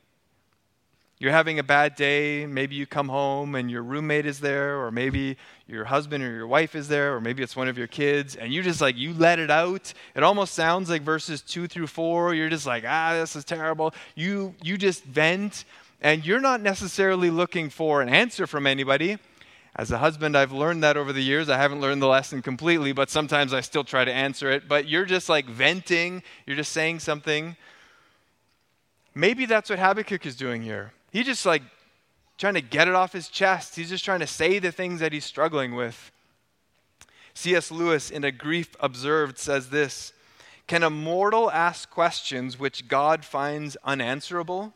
You're 1.21 1.33
having 1.33 1.59
a 1.59 1.63
bad 1.63 1.95
day, 1.95 2.45
maybe 2.45 2.75
you 2.75 2.85
come 2.85 3.09
home 3.09 3.55
and 3.55 3.69
your 3.69 3.83
roommate 3.83 4.25
is 4.25 4.39
there, 4.39 4.79
or 4.79 4.89
maybe 4.89 5.35
your 5.67 5.83
husband 5.83 6.23
or 6.23 6.31
your 6.31 6.47
wife 6.47 6.75
is 6.75 6.87
there, 6.87 7.13
or 7.13 7.19
maybe 7.19 7.43
it's 7.43 7.57
one 7.57 7.67
of 7.67 7.77
your 7.77 7.87
kids, 7.87 8.37
and 8.37 8.53
you 8.53 8.63
just 8.63 8.79
like, 8.79 8.95
you 8.95 9.13
let 9.13 9.37
it 9.37 9.51
out. 9.51 9.93
It 10.15 10.23
almost 10.23 10.53
sounds 10.53 10.89
like 10.89 11.01
verses 11.01 11.41
two 11.41 11.67
through 11.67 11.87
four. 11.87 12.33
You're 12.33 12.49
just 12.49 12.65
like, 12.65 12.85
ah, 12.87 13.15
this 13.19 13.35
is 13.35 13.43
terrible. 13.43 13.93
You, 14.15 14.55
you 14.63 14.77
just 14.77 15.03
vent, 15.03 15.65
and 15.99 16.25
you're 16.25 16.39
not 16.39 16.61
necessarily 16.61 17.29
looking 17.29 17.69
for 17.69 18.01
an 18.01 18.07
answer 18.07 18.47
from 18.47 18.65
anybody. 18.65 19.17
As 19.75 19.91
a 19.91 19.99
husband, 19.99 20.35
I've 20.35 20.51
learned 20.51 20.83
that 20.83 20.97
over 20.97 21.13
the 21.13 21.21
years. 21.21 21.49
I 21.49 21.57
haven't 21.57 21.81
learned 21.81 22.01
the 22.01 22.07
lesson 22.07 22.41
completely, 22.41 22.91
but 22.91 23.09
sometimes 23.09 23.53
I 23.53 23.61
still 23.61 23.83
try 23.83 24.03
to 24.03 24.11
answer 24.11 24.49
it. 24.49 24.67
But 24.67 24.87
you're 24.87 25.05
just 25.05 25.29
like 25.29 25.45
venting, 25.45 26.23
you're 26.45 26.57
just 26.57 26.73
saying 26.73 26.99
something. 26.99 27.55
Maybe 29.13 29.45
that's 29.45 29.69
what 29.69 29.79
Habakkuk 29.79 30.25
is 30.25 30.35
doing 30.35 30.61
here. 30.61 30.93
He 31.11 31.23
just 31.23 31.45
like 31.45 31.63
trying 32.37 32.55
to 32.55 32.61
get 32.61 32.87
it 32.87 32.95
off 32.95 33.13
his 33.13 33.27
chest. 33.27 33.75
He's 33.75 33.89
just 33.89 34.05
trying 34.05 34.21
to 34.21 34.27
say 34.27 34.59
the 34.59 34.71
things 34.71 35.01
that 35.01 35.13
he's 35.13 35.25
struggling 35.25 35.75
with. 35.75 36.11
C.S. 37.33 37.71
Lewis, 37.71 38.09
in 38.09 38.23
A 38.23 38.31
Grief 38.31 38.75
Observed, 38.79 39.37
says 39.37 39.69
this 39.69 40.13
Can 40.67 40.83
a 40.83 40.89
mortal 40.89 41.51
ask 41.51 41.89
questions 41.89 42.57
which 42.57 42.87
God 42.87 43.23
finds 43.23 43.77
unanswerable? 43.83 44.73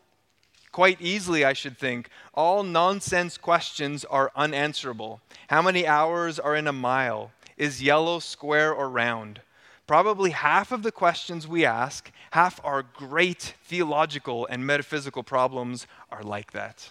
Quite 0.74 1.00
easily, 1.00 1.44
I 1.44 1.52
should 1.52 1.78
think. 1.78 2.08
All 2.34 2.64
nonsense 2.64 3.38
questions 3.38 4.04
are 4.06 4.32
unanswerable. 4.34 5.20
How 5.46 5.62
many 5.62 5.86
hours 5.86 6.40
are 6.40 6.56
in 6.56 6.66
a 6.66 6.72
mile? 6.72 7.30
Is 7.56 7.80
yellow 7.80 8.18
square 8.18 8.74
or 8.74 8.90
round? 8.90 9.40
Probably 9.86 10.30
half 10.30 10.72
of 10.72 10.82
the 10.82 10.90
questions 10.90 11.46
we 11.46 11.64
ask, 11.64 12.10
half 12.32 12.60
our 12.64 12.82
great 12.82 13.54
theological 13.62 14.48
and 14.50 14.66
metaphysical 14.66 15.22
problems 15.22 15.86
are 16.10 16.24
like 16.24 16.50
that. 16.50 16.90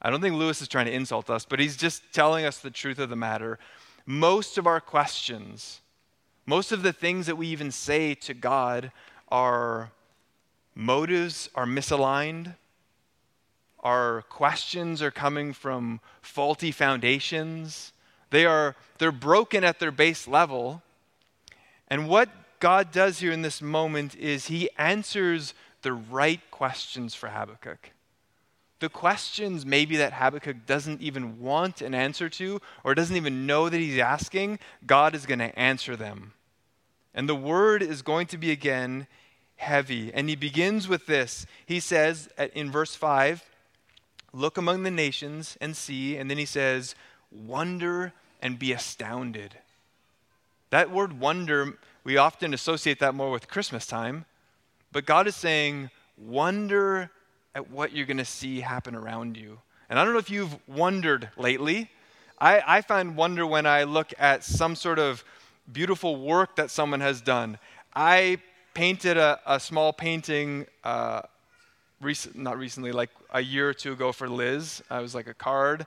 I 0.00 0.08
don't 0.08 0.20
think 0.20 0.36
Lewis 0.36 0.62
is 0.62 0.68
trying 0.68 0.86
to 0.86 0.94
insult 0.94 1.28
us, 1.28 1.44
but 1.44 1.58
he's 1.58 1.76
just 1.76 2.04
telling 2.12 2.44
us 2.44 2.58
the 2.58 2.70
truth 2.70 3.00
of 3.00 3.10
the 3.10 3.16
matter. 3.16 3.58
Most 4.06 4.56
of 4.56 4.68
our 4.68 4.80
questions, 4.80 5.80
most 6.46 6.70
of 6.70 6.82
the 6.82 6.92
things 6.92 7.26
that 7.26 7.36
we 7.36 7.48
even 7.48 7.72
say 7.72 8.14
to 8.14 8.34
God 8.34 8.92
are 9.30 9.90
motives 10.74 11.48
are 11.54 11.66
misaligned, 11.66 12.54
our 13.80 14.22
questions 14.22 15.02
are 15.02 15.10
coming 15.10 15.52
from 15.52 16.00
faulty 16.22 16.72
foundations. 16.72 17.92
They 18.30 18.46
are 18.46 18.74
they're 18.98 19.12
broken 19.12 19.62
at 19.62 19.78
their 19.78 19.92
base 19.92 20.26
level. 20.26 20.82
And 21.88 22.08
what 22.08 22.30
God 22.60 22.90
does 22.90 23.18
here 23.18 23.30
in 23.30 23.42
this 23.42 23.60
moment 23.60 24.16
is 24.16 24.46
he 24.46 24.70
answers 24.78 25.52
the 25.82 25.92
right 25.92 26.40
questions 26.50 27.14
for 27.14 27.28
Habakkuk. 27.28 27.90
The 28.80 28.88
questions 28.88 29.64
maybe 29.66 29.96
that 29.98 30.14
Habakkuk 30.14 30.66
doesn't 30.66 31.02
even 31.02 31.40
want 31.40 31.82
an 31.82 31.94
answer 31.94 32.28
to 32.30 32.60
or 32.82 32.94
doesn't 32.94 33.16
even 33.16 33.46
know 33.46 33.68
that 33.68 33.78
he's 33.78 33.98
asking, 33.98 34.58
God 34.86 35.14
is 35.14 35.26
going 35.26 35.38
to 35.38 35.56
answer 35.58 35.94
them. 35.94 36.32
And 37.14 37.28
the 37.28 37.34
word 37.34 37.82
is 37.82 38.02
going 38.02 38.26
to 38.28 38.38
be 38.38 38.50
again 38.50 39.06
heavy. 39.56 40.12
And 40.12 40.28
he 40.28 40.36
begins 40.36 40.88
with 40.88 41.06
this. 41.06 41.46
He 41.66 41.80
says 41.80 42.28
in 42.54 42.70
verse 42.70 42.94
5, 42.94 43.44
Look 44.32 44.58
among 44.58 44.82
the 44.82 44.90
nations 44.90 45.56
and 45.60 45.76
see. 45.76 46.16
And 46.16 46.28
then 46.30 46.38
he 46.38 46.44
says, 46.44 46.94
Wonder 47.30 48.12
and 48.42 48.58
be 48.58 48.72
astounded. 48.72 49.56
That 50.70 50.90
word 50.90 51.20
wonder, 51.20 51.78
we 52.02 52.16
often 52.16 52.52
associate 52.52 52.98
that 52.98 53.14
more 53.14 53.30
with 53.30 53.48
Christmas 53.48 53.86
time. 53.86 54.24
But 54.92 55.06
God 55.06 55.26
is 55.26 55.36
saying, 55.36 55.90
Wonder 56.18 57.10
at 57.54 57.70
what 57.70 57.92
you're 57.92 58.06
going 58.06 58.16
to 58.18 58.24
see 58.24 58.60
happen 58.60 58.94
around 58.94 59.36
you. 59.36 59.60
And 59.88 59.98
I 59.98 60.04
don't 60.04 60.12
know 60.12 60.18
if 60.18 60.30
you've 60.30 60.56
wondered 60.68 61.28
lately. 61.36 61.90
I, 62.40 62.62
I 62.66 62.80
find 62.80 63.16
wonder 63.16 63.46
when 63.46 63.66
I 63.66 63.84
look 63.84 64.12
at 64.18 64.42
some 64.42 64.74
sort 64.74 64.98
of 64.98 65.24
beautiful 65.72 66.16
work 66.16 66.56
that 66.56 66.70
someone 66.70 67.00
has 67.00 67.20
done. 67.20 67.58
I 67.94 68.38
painted 68.74 69.16
a, 69.16 69.40
a 69.46 69.58
small 69.58 69.92
painting, 69.92 70.66
uh, 70.82 71.22
rec- 72.00 72.34
not 72.34 72.58
recently, 72.58 72.92
like 72.92 73.10
a 73.32 73.40
year 73.40 73.68
or 73.68 73.74
two 73.74 73.92
ago 73.92 74.12
for 74.12 74.28
Liz. 74.28 74.82
I 74.90 75.00
was 75.00 75.14
like 75.14 75.26
a 75.26 75.34
card. 75.34 75.86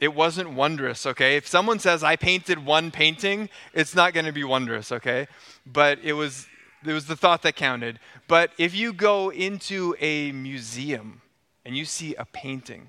It 0.00 0.14
wasn't 0.14 0.50
wondrous, 0.50 1.06
okay? 1.06 1.36
If 1.36 1.46
someone 1.46 1.78
says 1.78 2.02
I 2.02 2.16
painted 2.16 2.64
one 2.66 2.90
painting, 2.90 3.48
it's 3.72 3.94
not 3.94 4.12
going 4.12 4.26
to 4.26 4.32
be 4.32 4.44
wondrous, 4.44 4.90
okay? 4.92 5.28
But 5.64 6.00
it 6.02 6.14
was 6.14 6.46
it 6.84 6.92
was 6.92 7.06
the 7.06 7.16
thought 7.16 7.42
that 7.42 7.56
counted. 7.56 7.98
But 8.28 8.50
if 8.58 8.74
you 8.74 8.92
go 8.92 9.30
into 9.30 9.96
a 10.00 10.32
museum 10.32 11.22
and 11.64 11.76
you 11.76 11.84
see 11.84 12.14
a 12.16 12.26
painting, 12.26 12.88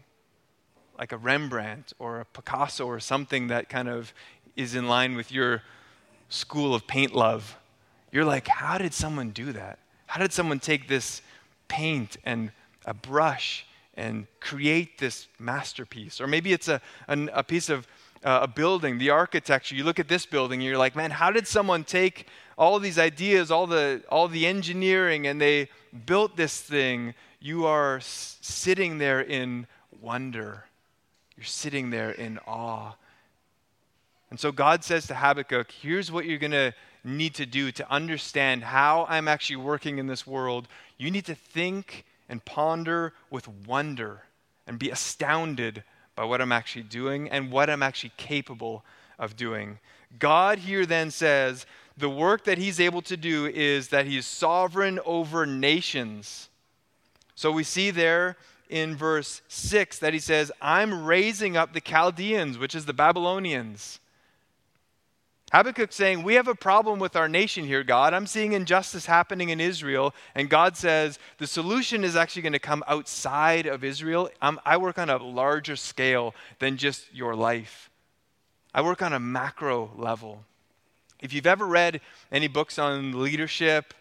like 1.00 1.12
a 1.12 1.18
Rembrandt 1.18 1.94
or 2.00 2.20
a 2.20 2.26
Picasso 2.26 2.86
or 2.86 3.00
something 3.00 3.48
that 3.48 3.70
kind 3.70 3.88
of 3.88 4.14
is 4.56 4.76
in 4.76 4.88
line 4.88 5.16
with 5.16 5.32
your 5.32 5.62
school 6.30 6.74
of 6.76 6.88
paint 6.88 7.16
love, 7.16 7.58
you're 8.16 8.24
like, 8.24 8.48
how 8.48 8.78
did 8.78 8.94
someone 8.94 9.32
do 9.32 9.52
that? 9.52 9.78
How 10.08 10.22
did 10.22 10.32
someone 10.32 10.62
take 10.62 10.88
this 10.88 11.22
paint 11.68 12.16
and 12.24 12.50
a 12.86 12.94
brush 12.94 13.66
and 13.96 14.26
create 14.40 14.98
this 14.98 15.28
masterpiece? 15.38 16.22
Or 16.22 16.28
maybe 16.28 16.54
it's 16.54 16.70
a, 16.70 16.80
a, 17.10 17.28
a 17.34 17.44
piece 17.44 17.70
of 17.70 17.86
uh, 18.24 18.40
a 18.44 18.48
building, 18.48 19.00
the 19.00 19.10
architecture. 19.10 19.76
You 19.76 19.84
look 19.84 20.00
at 20.00 20.08
this 20.08 20.26
building 20.26 20.62
and 20.62 20.68
you're 20.68 20.78
like, 20.78 20.96
man, 20.96 21.12
how 21.12 21.30
did 21.30 21.46
someone 21.46 21.84
take 21.84 22.28
all 22.58 22.80
these 22.80 22.98
ideas, 22.98 23.52
all 23.52 23.68
the, 23.68 24.02
all 24.08 24.30
the 24.30 24.46
engineering, 24.48 25.28
and 25.28 25.42
they 25.42 25.68
built 26.06 26.38
this 26.38 26.62
thing? 26.62 27.16
You 27.42 27.66
are 27.66 27.98
s- 27.98 28.38
sitting 28.40 28.98
there 28.98 29.20
in 29.20 29.68
wonder. 30.02 30.64
You're 31.36 31.44
sitting 31.44 31.90
there 31.90 32.12
in 32.12 32.40
awe. 32.48 32.94
And 34.30 34.40
so 34.40 34.52
God 34.52 34.84
says 34.84 35.08
to 35.08 35.16
Habakkuk, 35.16 35.72
here's 35.72 36.12
what 36.12 36.26
you're 36.26 36.40
going 36.40 36.52
to 36.52 36.74
need 37.04 37.36
to 37.36 37.46
do 37.46 37.72
to 37.72 37.92
understand 37.92 38.64
how 38.64 39.06
I'm 39.08 39.28
actually 39.28 39.58
working 39.58 40.00
in 40.00 40.08
this 40.08 40.26
world, 40.26 40.68
you 40.98 41.12
need 41.12 41.26
to 41.26 41.36
think 41.36 42.06
and 42.28 42.44
ponder 42.44 43.14
with 43.30 43.48
wonder 43.48 44.24
and 44.68 44.80
be 44.80 44.90
astounded 44.90 45.84
by 46.16 46.24
what 46.24 46.42
I'm 46.42 46.52
actually 46.52 46.84
doing 46.84 47.30
and 47.30 47.52
what 47.52 47.70
I'm 47.70 47.84
actually 47.84 48.14
capable 48.18 48.84
of 49.20 49.36
doing. 49.36 49.80
God 50.18 50.60
here 50.60 50.86
then 50.86 51.12
says 51.12 51.66
the 51.98 52.10
work 52.10 52.46
that 52.46 52.58
he's 52.58 52.80
able 52.80 53.02
to 53.04 53.16
do 53.16 53.46
is 53.46 53.90
that 53.90 54.06
he 54.06 54.18
is 54.18 54.26
sovereign 54.26 55.00
over 55.06 55.46
nations. 55.46 56.50
So 57.36 57.52
we 57.52 57.64
see 57.64 57.92
there 57.92 58.38
in 58.70 58.96
verse 58.96 59.42
6 59.48 60.00
that 60.00 60.14
he 60.14 60.20
says, 60.20 60.52
I'm 60.62 61.06
raising 61.06 61.56
up 61.56 61.74
the 61.74 61.82
Chaldeans, 61.82 62.58
which 62.58 62.76
is 62.76 62.86
the 62.86 62.94
Babylonians. 62.94 64.00
Habakkuk's 65.54 65.96
saying, 65.96 66.24
We 66.24 66.36
have 66.36 66.48
a 66.48 66.56
problem 66.56 67.00
with 67.00 67.16
our 67.16 67.30
nation 67.30 67.66
here, 67.66 67.84
God. 67.84 68.14
I'm 68.14 68.28
seeing 68.28 68.54
injustice 68.54 69.06
happening 69.06 69.50
in 69.50 69.62
Israel. 69.62 70.14
And 70.34 70.50
God 70.50 70.76
says, 70.76 71.20
The 71.38 71.48
solution 71.48 72.04
is 72.04 72.16
actually 72.16 72.42
going 72.42 72.54
to 72.54 72.60
come 72.60 72.84
outside 72.88 73.66
of 73.66 73.84
Israel. 73.84 74.30
I'm, 74.42 74.60
I 74.66 74.78
work 74.78 74.98
on 74.98 75.10
a 75.10 75.18
larger 75.18 75.76
scale 75.76 76.34
than 76.60 76.78
just 76.78 77.14
your 77.14 77.36
life, 77.36 77.90
I 78.74 78.82
work 78.82 79.02
on 79.02 79.14
a 79.14 79.20
macro 79.20 79.92
level. 79.96 80.44
If 81.22 81.32
you've 81.32 81.48
ever 81.48 81.66
read 81.66 82.02
any 82.32 82.48
books 82.48 82.78
on 82.78 83.22
leadership 83.22 83.94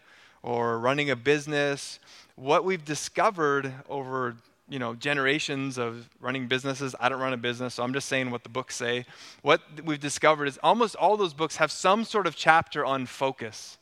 or 0.43 0.77
running 0.79 1.09
a 1.09 1.15
business, 1.15 1.99
what 2.35 2.65
we've 2.65 2.83
discovered 2.83 3.73
over 3.89 4.35
you 4.67 4.79
know 4.79 4.95
generations 4.95 5.77
of 5.77 6.09
running 6.19 6.47
businesses. 6.47 6.95
I 6.99 7.09
don't 7.09 7.19
run 7.19 7.33
a 7.33 7.37
business 7.37 7.75
so 7.75 7.83
i'm 7.83 7.93
just 7.93 8.07
saying 8.07 8.31
what 8.31 8.43
the 8.43 8.49
books 8.49 8.75
say. 8.75 9.05
What 9.41 9.61
we've 9.83 9.99
discovered 9.99 10.47
is 10.47 10.59
almost 10.63 10.95
all 10.95 11.17
those 11.17 11.33
books 11.33 11.57
have 11.57 11.71
some 11.71 12.03
sort 12.03 12.27
of 12.27 12.35
chapter 12.35 12.85
on 12.85 13.05
focus 13.05 13.77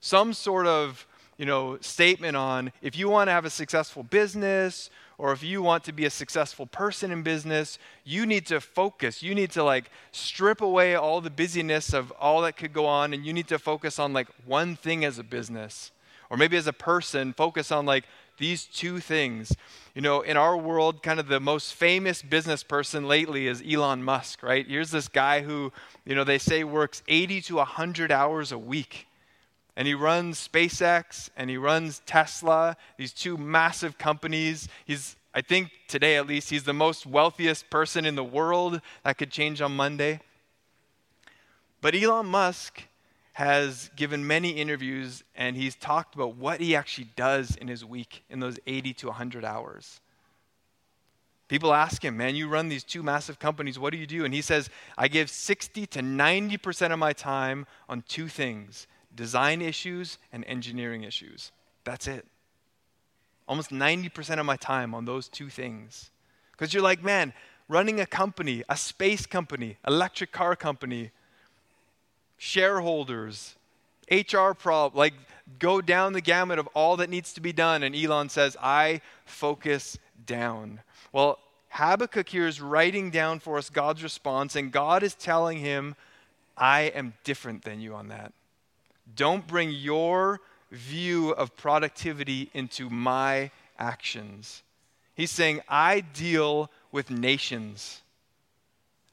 some 0.00 0.32
sort 0.32 0.66
of 0.66 1.06
you 1.36 1.46
know 1.46 1.78
statement 1.80 2.36
on 2.36 2.72
if 2.82 2.96
you 2.96 3.08
want 3.08 3.28
to 3.28 3.32
have 3.32 3.44
a 3.44 3.50
successful 3.50 4.02
business 4.02 4.90
or 5.18 5.32
if 5.32 5.42
you 5.42 5.62
want 5.62 5.82
to 5.82 5.92
be 5.92 6.04
a 6.04 6.10
successful 6.10 6.66
person 6.66 7.10
in 7.10 7.22
business 7.22 7.78
you 8.04 8.26
need 8.26 8.46
to 8.46 8.60
focus. 8.60 9.22
You 9.22 9.34
need 9.34 9.50
to 9.52 9.64
like 9.64 9.90
strip 10.12 10.60
away 10.60 10.94
all 10.94 11.20
the 11.20 11.30
busyness 11.30 11.92
of 11.92 12.12
all 12.12 12.42
that 12.42 12.56
could 12.56 12.72
go 12.72 12.86
on 12.86 13.12
and 13.12 13.26
you 13.26 13.32
need 13.32 13.48
to 13.48 13.58
focus 13.58 13.98
on 13.98 14.12
like 14.12 14.28
one 14.44 14.76
thing 14.76 15.04
as 15.04 15.18
a 15.18 15.24
business 15.24 15.90
or 16.30 16.36
maybe 16.36 16.56
as 16.56 16.66
a 16.66 16.72
person 16.72 17.32
focus 17.32 17.72
on 17.72 17.86
like 17.86 18.04
these 18.38 18.64
two 18.64 19.00
things. 19.00 19.54
You 19.94 20.02
know, 20.02 20.20
in 20.20 20.36
our 20.36 20.56
world, 20.56 21.02
kind 21.02 21.18
of 21.18 21.28
the 21.28 21.40
most 21.40 21.74
famous 21.74 22.22
business 22.22 22.62
person 22.62 23.08
lately 23.08 23.46
is 23.46 23.62
Elon 23.66 24.02
Musk, 24.02 24.42
right? 24.42 24.66
Here's 24.66 24.90
this 24.90 25.08
guy 25.08 25.42
who, 25.42 25.72
you 26.04 26.14
know, 26.14 26.24
they 26.24 26.38
say 26.38 26.64
works 26.64 27.02
80 27.08 27.40
to 27.42 27.56
100 27.56 28.12
hours 28.12 28.52
a 28.52 28.58
week. 28.58 29.06
And 29.76 29.86
he 29.86 29.94
runs 29.94 30.48
SpaceX 30.48 31.28
and 31.36 31.50
he 31.50 31.56
runs 31.56 32.00
Tesla, 32.06 32.76
these 32.96 33.12
two 33.12 33.36
massive 33.36 33.98
companies. 33.98 34.68
He's, 34.86 35.16
I 35.34 35.42
think 35.42 35.70
today 35.86 36.16
at 36.16 36.26
least, 36.26 36.50
he's 36.50 36.64
the 36.64 36.72
most 36.72 37.06
wealthiest 37.06 37.68
person 37.68 38.06
in 38.06 38.14
the 38.14 38.24
world. 38.24 38.80
That 39.04 39.18
could 39.18 39.30
change 39.30 39.60
on 39.60 39.76
Monday. 39.76 40.20
But 41.82 41.94
Elon 41.94 42.26
Musk 42.26 42.82
has 43.36 43.90
given 43.96 44.26
many 44.26 44.48
interviews 44.48 45.22
and 45.34 45.58
he's 45.58 45.76
talked 45.76 46.14
about 46.14 46.36
what 46.36 46.58
he 46.58 46.74
actually 46.74 47.08
does 47.16 47.54
in 47.56 47.68
his 47.68 47.84
week 47.84 48.24
in 48.30 48.40
those 48.40 48.58
80 48.66 48.94
to 48.94 49.08
100 49.08 49.44
hours. 49.44 50.00
People 51.46 51.74
ask 51.74 52.02
him, 52.02 52.16
man, 52.16 52.34
you 52.34 52.48
run 52.48 52.70
these 52.70 52.82
two 52.82 53.02
massive 53.02 53.38
companies. 53.38 53.78
What 53.78 53.92
do 53.92 53.98
you 53.98 54.06
do? 54.06 54.24
And 54.24 54.32
he 54.32 54.40
says, 54.40 54.70
I 54.96 55.08
give 55.08 55.28
60 55.28 55.84
to 55.86 56.00
90% 56.00 56.94
of 56.94 56.98
my 56.98 57.12
time 57.12 57.66
on 57.90 58.04
two 58.08 58.28
things 58.28 58.86
design 59.14 59.60
issues 59.60 60.16
and 60.32 60.42
engineering 60.46 61.02
issues. 61.02 61.52
That's 61.84 62.06
it. 62.06 62.24
Almost 63.46 63.68
90% 63.68 64.40
of 64.40 64.46
my 64.46 64.56
time 64.56 64.94
on 64.94 65.04
those 65.04 65.28
two 65.28 65.50
things. 65.50 66.10
Because 66.52 66.72
you're 66.72 66.82
like, 66.82 67.04
man, 67.04 67.34
running 67.68 68.00
a 68.00 68.06
company, 68.06 68.62
a 68.70 68.78
space 68.78 69.26
company, 69.26 69.76
electric 69.86 70.32
car 70.32 70.56
company, 70.56 71.10
shareholders, 72.36 73.54
HR 74.10 74.52
problem, 74.52 74.98
like 74.98 75.14
go 75.58 75.80
down 75.80 76.12
the 76.12 76.20
gamut 76.20 76.58
of 76.58 76.68
all 76.68 76.96
that 76.98 77.10
needs 77.10 77.32
to 77.34 77.40
be 77.40 77.52
done. 77.52 77.82
And 77.82 77.94
Elon 77.94 78.28
says, 78.28 78.56
I 78.62 79.00
focus 79.24 79.98
down. 80.26 80.80
Well, 81.12 81.38
Habakkuk 81.70 82.28
here 82.28 82.46
is 82.46 82.60
writing 82.60 83.10
down 83.10 83.38
for 83.38 83.58
us 83.58 83.68
God's 83.68 84.02
response, 84.02 84.56
and 84.56 84.72
God 84.72 85.02
is 85.02 85.14
telling 85.14 85.58
him, 85.58 85.94
I 86.56 86.82
am 86.82 87.14
different 87.22 87.64
than 87.64 87.80
you 87.80 87.94
on 87.94 88.08
that. 88.08 88.32
Don't 89.14 89.46
bring 89.46 89.70
your 89.70 90.40
view 90.70 91.30
of 91.30 91.56
productivity 91.56 92.50
into 92.54 92.88
my 92.90 93.50
actions. 93.78 94.62
He's 95.14 95.30
saying, 95.30 95.60
I 95.68 96.00
deal 96.00 96.70
with 96.92 97.10
nations. 97.10 98.02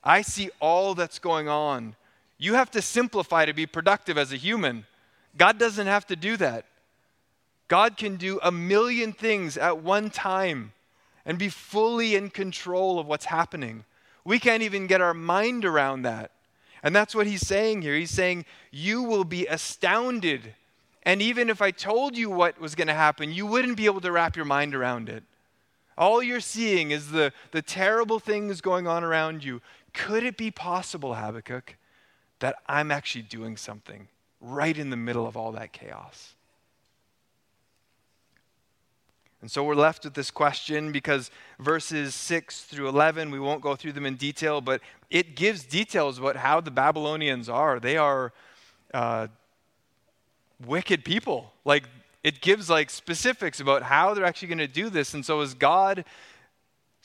I 0.03 0.21
see 0.21 0.49
all 0.59 0.95
that's 0.95 1.19
going 1.19 1.47
on. 1.47 1.95
You 2.43 2.55
have 2.55 2.71
to 2.71 2.81
simplify 2.81 3.45
to 3.45 3.53
be 3.53 3.65
productive 3.65 4.17
as 4.17 4.33
a 4.33 4.35
human. 4.35 4.85
God 5.37 5.57
doesn't 5.57 5.87
have 5.87 6.05
to 6.07 6.17
do 6.17 6.35
that. 6.35 6.65
God 7.69 7.95
can 7.95 8.17
do 8.17 8.37
a 8.43 8.51
million 8.51 9.13
things 9.13 9.55
at 9.57 9.77
one 9.81 10.09
time 10.09 10.73
and 11.25 11.39
be 11.39 11.47
fully 11.47 12.15
in 12.15 12.29
control 12.29 12.99
of 12.99 13.07
what's 13.07 13.23
happening. 13.23 13.85
We 14.25 14.39
can't 14.39 14.61
even 14.61 14.87
get 14.87 14.99
our 14.99 15.13
mind 15.13 15.63
around 15.63 16.01
that. 16.01 16.31
And 16.83 16.93
that's 16.93 17.15
what 17.15 17.27
he's 17.27 17.47
saying 17.47 17.81
here. 17.81 17.95
He's 17.95 18.11
saying, 18.11 18.43
You 18.71 19.03
will 19.03 19.23
be 19.23 19.47
astounded. 19.47 20.53
And 21.03 21.21
even 21.21 21.49
if 21.49 21.61
I 21.61 21.71
told 21.71 22.17
you 22.17 22.29
what 22.29 22.59
was 22.59 22.75
going 22.75 22.89
to 22.89 22.93
happen, 22.93 23.31
you 23.31 23.45
wouldn't 23.45 23.77
be 23.77 23.85
able 23.85 24.01
to 24.01 24.11
wrap 24.11 24.35
your 24.35 24.43
mind 24.43 24.75
around 24.75 25.07
it. 25.07 25.23
All 25.97 26.21
you're 26.21 26.41
seeing 26.41 26.91
is 26.91 27.11
the, 27.11 27.31
the 27.51 27.61
terrible 27.61 28.19
things 28.19 28.59
going 28.59 28.85
on 28.85 29.01
around 29.01 29.45
you. 29.45 29.61
Could 29.93 30.25
it 30.25 30.35
be 30.35 30.51
possible, 30.51 31.15
Habakkuk, 31.15 31.77
that 32.43 32.57
I'm 32.67 32.91
actually 32.91 33.21
doing 33.21 33.55
something 33.55 34.09
right 34.41 34.77
in 34.77 34.89
the 34.89 34.97
middle 34.97 35.25
of 35.25 35.37
all 35.37 35.53
that 35.53 35.71
chaos. 35.71 36.33
And 39.41 39.49
so 39.49 39.63
we're 39.63 39.75
left 39.75 40.03
with 40.03 40.13
this 40.13 40.29
question 40.29 40.91
because 40.91 41.31
verses 41.57 42.13
6 42.13 42.63
through 42.63 42.89
11, 42.89 43.31
we 43.31 43.39
won't 43.39 43.61
go 43.61 43.77
through 43.77 43.93
them 43.93 44.05
in 44.05 44.15
detail, 44.15 44.59
but 44.59 44.81
it 45.09 45.37
gives 45.37 45.63
details 45.63 46.19
about 46.19 46.35
how 46.35 46.59
the 46.59 46.69
Babylonians 46.69 47.47
are. 47.47 47.79
They 47.79 47.95
are 47.95 48.33
uh, 48.93 49.27
wicked 50.65 51.05
people. 51.05 51.53
Like, 51.63 51.85
it 52.25 52.41
gives 52.41 52.69
like 52.69 52.89
specifics 52.89 53.61
about 53.61 53.83
how 53.83 54.13
they're 54.13 54.25
actually 54.25 54.49
going 54.49 54.57
to 54.57 54.67
do 54.67 54.89
this. 54.89 55.13
And 55.13 55.25
so 55.25 55.39
as 55.39 55.53
God 55.53 56.03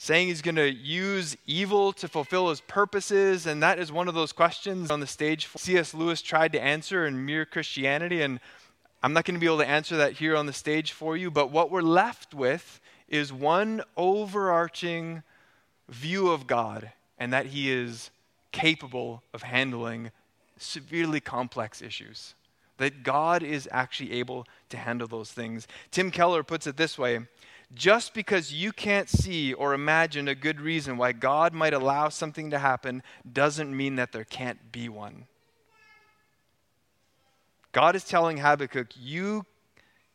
saying 0.00 0.28
he's 0.28 0.42
going 0.42 0.54
to 0.54 0.72
use 0.72 1.36
evil 1.44 1.92
to 1.92 2.06
fulfill 2.06 2.50
his 2.50 2.60
purposes. 2.60 3.46
And 3.46 3.60
that 3.64 3.80
is 3.80 3.90
one 3.90 4.06
of 4.06 4.14
those 4.14 4.30
questions 4.30 4.92
on 4.92 5.00
the 5.00 5.08
stage 5.08 5.48
C.S. 5.56 5.92
Lewis 5.92 6.22
tried 6.22 6.52
to 6.52 6.60
answer 6.62 7.04
in 7.04 7.26
Mere 7.26 7.44
Christianity. 7.44 8.22
And 8.22 8.38
I'm 9.02 9.12
not 9.12 9.24
going 9.24 9.34
to 9.34 9.40
be 9.40 9.46
able 9.46 9.58
to 9.58 9.68
answer 9.68 9.96
that 9.96 10.12
here 10.12 10.36
on 10.36 10.46
the 10.46 10.52
stage 10.52 10.92
for 10.92 11.16
you. 11.16 11.32
But 11.32 11.50
what 11.50 11.72
we're 11.72 11.82
left 11.82 12.32
with 12.32 12.80
is 13.08 13.32
one 13.32 13.82
overarching 13.96 15.24
view 15.88 16.30
of 16.30 16.46
God, 16.46 16.92
and 17.18 17.32
that 17.32 17.46
he 17.46 17.72
is 17.72 18.10
capable 18.52 19.24
of 19.34 19.42
handling 19.42 20.12
severely 20.58 21.18
complex 21.18 21.82
issues. 21.82 22.34
That 22.76 23.02
God 23.02 23.42
is 23.42 23.68
actually 23.72 24.12
able 24.12 24.46
to 24.68 24.76
handle 24.76 25.08
those 25.08 25.32
things. 25.32 25.66
Tim 25.90 26.12
Keller 26.12 26.44
puts 26.44 26.68
it 26.68 26.76
this 26.76 26.96
way 26.96 27.26
just 27.74 28.14
because 28.14 28.52
you 28.52 28.72
can't 28.72 29.08
see 29.08 29.52
or 29.52 29.74
imagine 29.74 30.28
a 30.28 30.34
good 30.34 30.60
reason 30.60 30.96
why 30.96 31.12
God 31.12 31.52
might 31.52 31.74
allow 31.74 32.08
something 32.08 32.50
to 32.50 32.58
happen 32.58 33.02
doesn't 33.30 33.76
mean 33.76 33.96
that 33.96 34.12
there 34.12 34.24
can't 34.24 34.72
be 34.72 34.88
one. 34.88 35.26
God 37.72 37.94
is 37.94 38.04
telling 38.04 38.38
Habakkuk, 38.38 38.88
You 38.96 39.44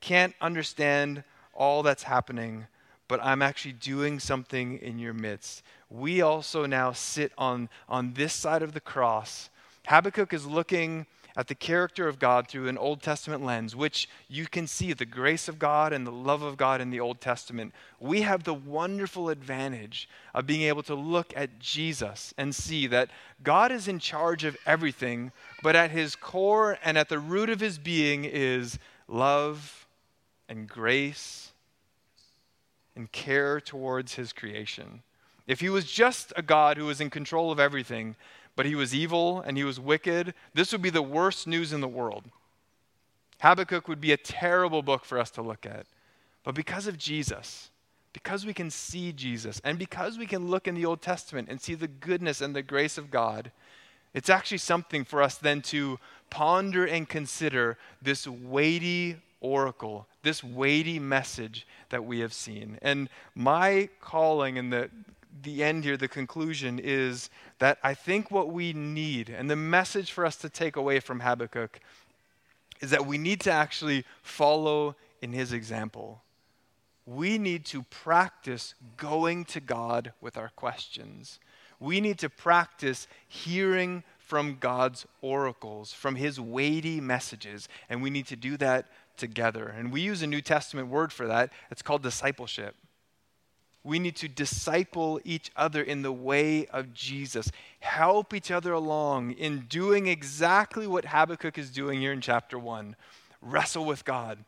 can't 0.02 0.34
understand 0.42 1.24
all 1.54 1.84
that's 1.84 2.04
happening, 2.04 2.66
but 3.08 3.24
I'm 3.24 3.42
actually 3.42 3.74
doing 3.74 4.20
something 4.20 4.80
in 4.80 4.98
your 4.98 5.14
midst. 5.14 5.64
We 5.90 6.22
also 6.22 6.66
now 6.66 6.92
sit 6.92 7.32
on, 7.38 7.70
on 7.88 8.14
this 8.14 8.34
side 8.34 8.64
of 8.64 8.74
the 8.74 8.82
cross. 8.82 9.50
Habakkuk 9.86 10.34
is 10.34 10.46
looking 10.48 11.06
at 11.36 11.48
the 11.48 11.56
character 11.56 12.08
of 12.08 12.20
God 12.20 12.48
through 12.48 12.68
an 12.68 12.78
Old 12.78 13.02
Testament 13.02 13.44
lens, 13.44 13.76
which 13.76 14.08
you 14.28 14.46
can 14.46 14.68
see 14.68 14.94
the 14.94 15.06
grace 15.06 15.48
of 15.48 15.60
God 15.60 15.92
and 15.92 16.06
the 16.06 16.12
love 16.12 16.42
of 16.42 16.58
God 16.58 16.80
in 16.80 16.92
the 16.92 17.00
Old 17.00 17.20
Testament, 17.20 17.74
we 18.00 18.22
have 18.22 18.44
the 18.44 18.54
wonderful 18.54 19.30
advantage 19.30 20.08
of 20.34 20.46
being 20.46 20.62
able 20.64 20.84
to 20.84 20.96
look 20.96 21.34
at 21.36 21.60
Jesus 21.60 22.34
and 22.38 22.54
see 22.54 22.88
that 22.88 23.10
God 23.42 23.72
is 23.72 23.88
in 23.88 24.00
charge 24.00 24.44
of 24.44 24.58
everything, 24.66 25.32
but 25.64 25.76
at 25.76 25.92
his 25.92 26.16
core 26.16 26.78
and 26.84 26.98
at 26.98 27.10
the 27.10 27.20
root 27.20 27.50
of 27.50 27.60
his 27.60 27.78
being 27.78 28.26
is 28.26 28.78
love 29.08 29.88
and 30.48 30.68
grace 30.68 31.52
and 32.96 33.12
care 33.12 33.60
towards 33.60 34.14
his 34.14 34.34
creation. 34.34 35.02
If 35.48 35.60
he 35.60 35.70
was 35.70 35.92
just 35.92 36.32
a 36.36 36.42
God 36.42 36.78
who 36.78 36.86
was 36.86 37.02
in 37.02 37.10
control 37.10 37.52
of 37.52 37.60
everything, 37.60 38.16
but 38.56 38.66
he 38.66 38.76
was 38.76 38.94
evil 38.94 39.42
and 39.42 39.58
he 39.58 39.64
was 39.64 39.80
wicked, 39.80 40.34
this 40.54 40.72
would 40.72 40.82
be 40.82 40.90
the 40.90 41.02
worst 41.02 41.48
news 41.48 41.74
in 41.74 41.82
the 41.82 41.88
world. 41.88 42.26
Habakkuk 43.40 43.88
would 43.88 44.02
be 44.02 44.12
a 44.12 44.18
terrible 44.18 44.82
book 44.82 45.04
for 45.04 45.20
us 45.20 45.30
to 45.32 45.42
look 45.42 45.66
at. 45.66 45.86
But 46.44 46.56
because 46.56 46.88
of 46.88 46.98
Jesus, 46.98 47.70
because 48.14 48.46
we 48.46 48.54
can 48.54 48.70
see 48.70 49.12
Jesus, 49.12 49.60
and 49.64 49.80
because 49.80 50.18
we 50.18 50.28
can 50.28 50.50
look 50.50 50.68
in 50.68 50.76
the 50.76 50.86
Old 50.86 51.02
Testament 51.02 51.50
and 51.50 51.60
see 51.60 51.76
the 51.76 51.88
goodness 51.88 52.42
and 52.42 52.56
the 52.56 52.62
grace 52.62 52.98
of 52.98 53.10
God, 53.10 53.52
it's 54.14 54.30
actually 54.30 54.60
something 54.60 55.04
for 55.04 55.22
us 55.24 55.36
then 55.38 55.62
to 55.64 56.00
ponder 56.30 56.86
and 56.86 57.10
consider 57.10 57.78
this 58.02 58.28
weighty, 58.28 59.18
oracle, 59.42 60.08
this 60.22 60.44
weighty 60.44 61.00
message 61.00 61.66
that 61.90 62.06
we 62.06 62.20
have 62.20 62.34
seen. 62.34 62.78
And 62.82 63.10
my 63.36 63.90
calling 64.00 64.58
and 64.58 64.72
the, 64.72 64.90
the 65.42 65.64
end 65.64 65.84
here, 65.84 65.98
the 65.98 66.08
conclusion 66.08 66.80
is 66.80 67.30
that 67.60 67.80
I 67.84 67.94
think 67.94 68.30
what 68.30 68.52
we 68.52 68.74
need, 68.74 69.30
and 69.30 69.50
the 69.50 69.56
message 69.56 70.12
for 70.12 70.26
us 70.26 70.36
to 70.38 70.50
take 70.50 70.76
away 70.76 71.00
from 71.00 71.22
Habakkuk, 71.22 71.80
is 72.82 72.92
that 72.92 73.06
we 73.06 73.18
need 73.18 73.40
to 73.42 73.52
actually 73.52 74.06
follow 74.22 74.96
in 75.22 75.34
his 75.34 75.54
example. 75.54 76.22
We 77.06 77.38
need 77.38 77.66
to 77.66 77.84
practice 77.84 78.76
going 78.98 79.46
to 79.46 79.60
God 79.60 80.14
with 80.22 80.38
our 80.38 80.50
questions. 80.50 81.40
We 81.80 82.00
need 82.00 82.20
to 82.20 82.30
practice 82.30 83.08
hearing 83.28 84.04
from 84.20 84.58
God's 84.60 85.06
oracles, 85.22 85.94
from 85.94 86.16
his 86.16 86.40
weighty 86.40 87.02
messages, 87.02 87.68
and 87.90 88.02
we 88.02 88.10
need 88.10 88.28
to 88.28 88.36
do 88.36 88.58
that 88.58 88.88
together. 89.18 89.68
And 89.68 89.92
we 89.92 90.02
use 90.02 90.22
a 90.22 90.28
New 90.28 90.42
Testament 90.42 90.88
word 90.88 91.12
for 91.12 91.28
that. 91.28 91.52
It's 91.70 91.82
called 91.82 92.04
discipleship. 92.04 92.76
We 93.84 94.00
need 94.00 94.16
to 94.18 94.28
disciple 94.30 95.20
each 95.26 95.52
other 95.56 95.82
in 95.82 96.04
the 96.04 96.12
way 96.12 96.68
of 96.68 96.94
Jesus, 96.94 97.52
help 97.82 98.34
each 98.34 98.50
other 98.50 98.72
along 98.72 99.32
in 99.32 99.66
doing 99.68 100.08
exactly 100.08 100.88
what 100.88 101.06
Habakkuk 101.06 101.58
is 101.58 101.70
doing 101.70 102.00
here 102.00 102.14
in 102.14 102.22
chapter 102.22 102.58
1 102.58 102.96
wrestle 103.44 103.86
with 103.86 104.06
God, 104.06 104.40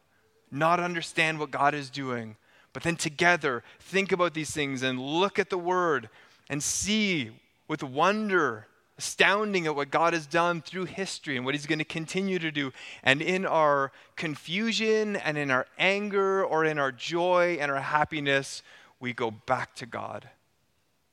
not 0.52 0.80
understand 0.80 1.40
what 1.40 1.52
God 1.52 1.74
is 1.74 1.90
doing, 1.90 2.36
but 2.74 2.84
then 2.84 2.96
together 2.96 3.64
think 3.80 4.12
about 4.12 4.34
these 4.34 4.52
things 4.52 4.84
and 4.84 5.00
look 5.00 5.38
at 5.38 5.50
the 5.50 5.58
Word 5.58 6.10
and 6.50 6.62
see 6.62 7.32
with 7.68 7.84
wonder, 7.84 8.68
astounding 8.98 9.66
at 9.66 9.76
what 9.76 9.92
God 9.92 10.14
has 10.14 10.26
done 10.26 10.62
through 10.62 10.86
history 10.86 11.36
and 11.36 11.46
what 11.46 11.56
He's 11.56 11.66
going 11.66 11.80
to 11.80 11.86
continue 11.86 12.40
to 12.40 12.52
do. 12.52 12.72
And 13.04 13.22
in 13.22 13.46
our 13.46 13.92
confusion 14.16 15.16
and 15.18 15.38
in 15.38 15.52
our 15.52 15.68
anger 15.78 16.44
or 16.46 16.66
in 16.66 16.80
our 16.80 16.92
joy 16.92 17.58
and 17.60 17.72
our 17.72 17.82
happiness, 17.82 18.62
we 19.06 19.14
go 19.14 19.30
back 19.30 19.76
to 19.76 19.86
God, 19.86 20.28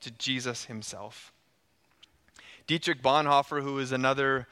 to 0.00 0.10
Jesus 0.12 0.64
himself. 0.64 1.30
Dietrich 2.66 3.02
Bonhoeffer, 3.02 3.60
who 3.60 3.78
is 3.80 3.92
another 3.92 4.46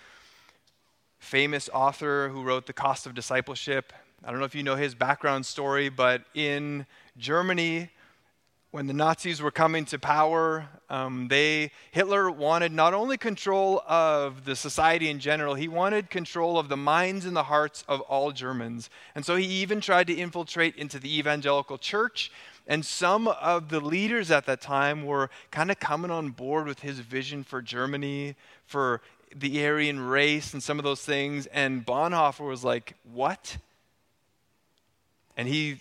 famous 1.19 1.71
author 1.73 2.29
who 2.29 2.43
wrote 2.43 2.67
The 2.67 2.75
Cost 2.75 3.07
of 3.07 3.15
Discipleship, 3.15 3.95
I 4.23 4.31
don't 4.31 4.41
know 4.41 4.45
if 4.45 4.55
you 4.55 4.63
know 4.63 4.77
his 4.77 4.95
background 4.95 5.47
story, 5.47 5.89
but 5.89 6.21
in 6.35 6.85
Germany, 7.17 7.89
when 8.73 8.87
the 8.87 8.93
Nazis 8.93 9.41
were 9.41 9.51
coming 9.51 9.87
to 9.87 9.99
power, 9.99 10.69
um, 10.91 11.29
they 11.29 11.73
Hitler 11.93 12.31
wanted 12.31 12.73
not 12.73 12.93
only 12.93 13.17
control 13.17 13.83
of 13.89 14.45
the 14.45 14.55
society 14.55 15.09
in 15.09 15.19
general, 15.19 15.55
he 15.55 15.67
wanted 15.67 16.11
control 16.11 16.59
of 16.59 16.69
the 16.69 16.77
minds 16.77 17.25
and 17.25 17.35
the 17.35 17.45
hearts 17.45 17.85
of 17.89 18.03
all 18.03 18.33
Germans. 18.33 18.91
And 19.15 19.25
so 19.25 19.37
he 19.37 19.47
even 19.47 19.81
tried 19.81 20.09
to 20.09 20.15
infiltrate 20.15 20.77
into 20.77 20.99
the 20.99 21.19
evangelical 21.19 21.79
church 21.79 22.31
and 22.71 22.87
some 22.87 23.27
of 23.27 23.69
the 23.69 23.81
leaders 23.81 24.31
at 24.31 24.47
that 24.47 24.61
time 24.61 25.05
were 25.05 25.29
kind 25.51 25.73
of 25.73 25.81
coming 25.81 26.13
on 26.13 26.31
board 26.31 26.69
with 26.69 26.79
his 26.81 27.01
vision 27.01 27.43
for 27.43 27.61
Germany, 27.61 28.37
for 28.65 29.03
the 29.35 29.67
Aryan 29.67 29.99
race, 29.99 30.53
and 30.53 30.63
some 30.63 30.79
of 30.79 30.85
those 30.85 31.03
things. 31.03 31.47
And 31.47 31.85
Bonhoeffer 31.85 32.47
was 32.47 32.63
like, 32.63 32.95
What? 33.13 33.57
And 35.37 35.49
he 35.49 35.79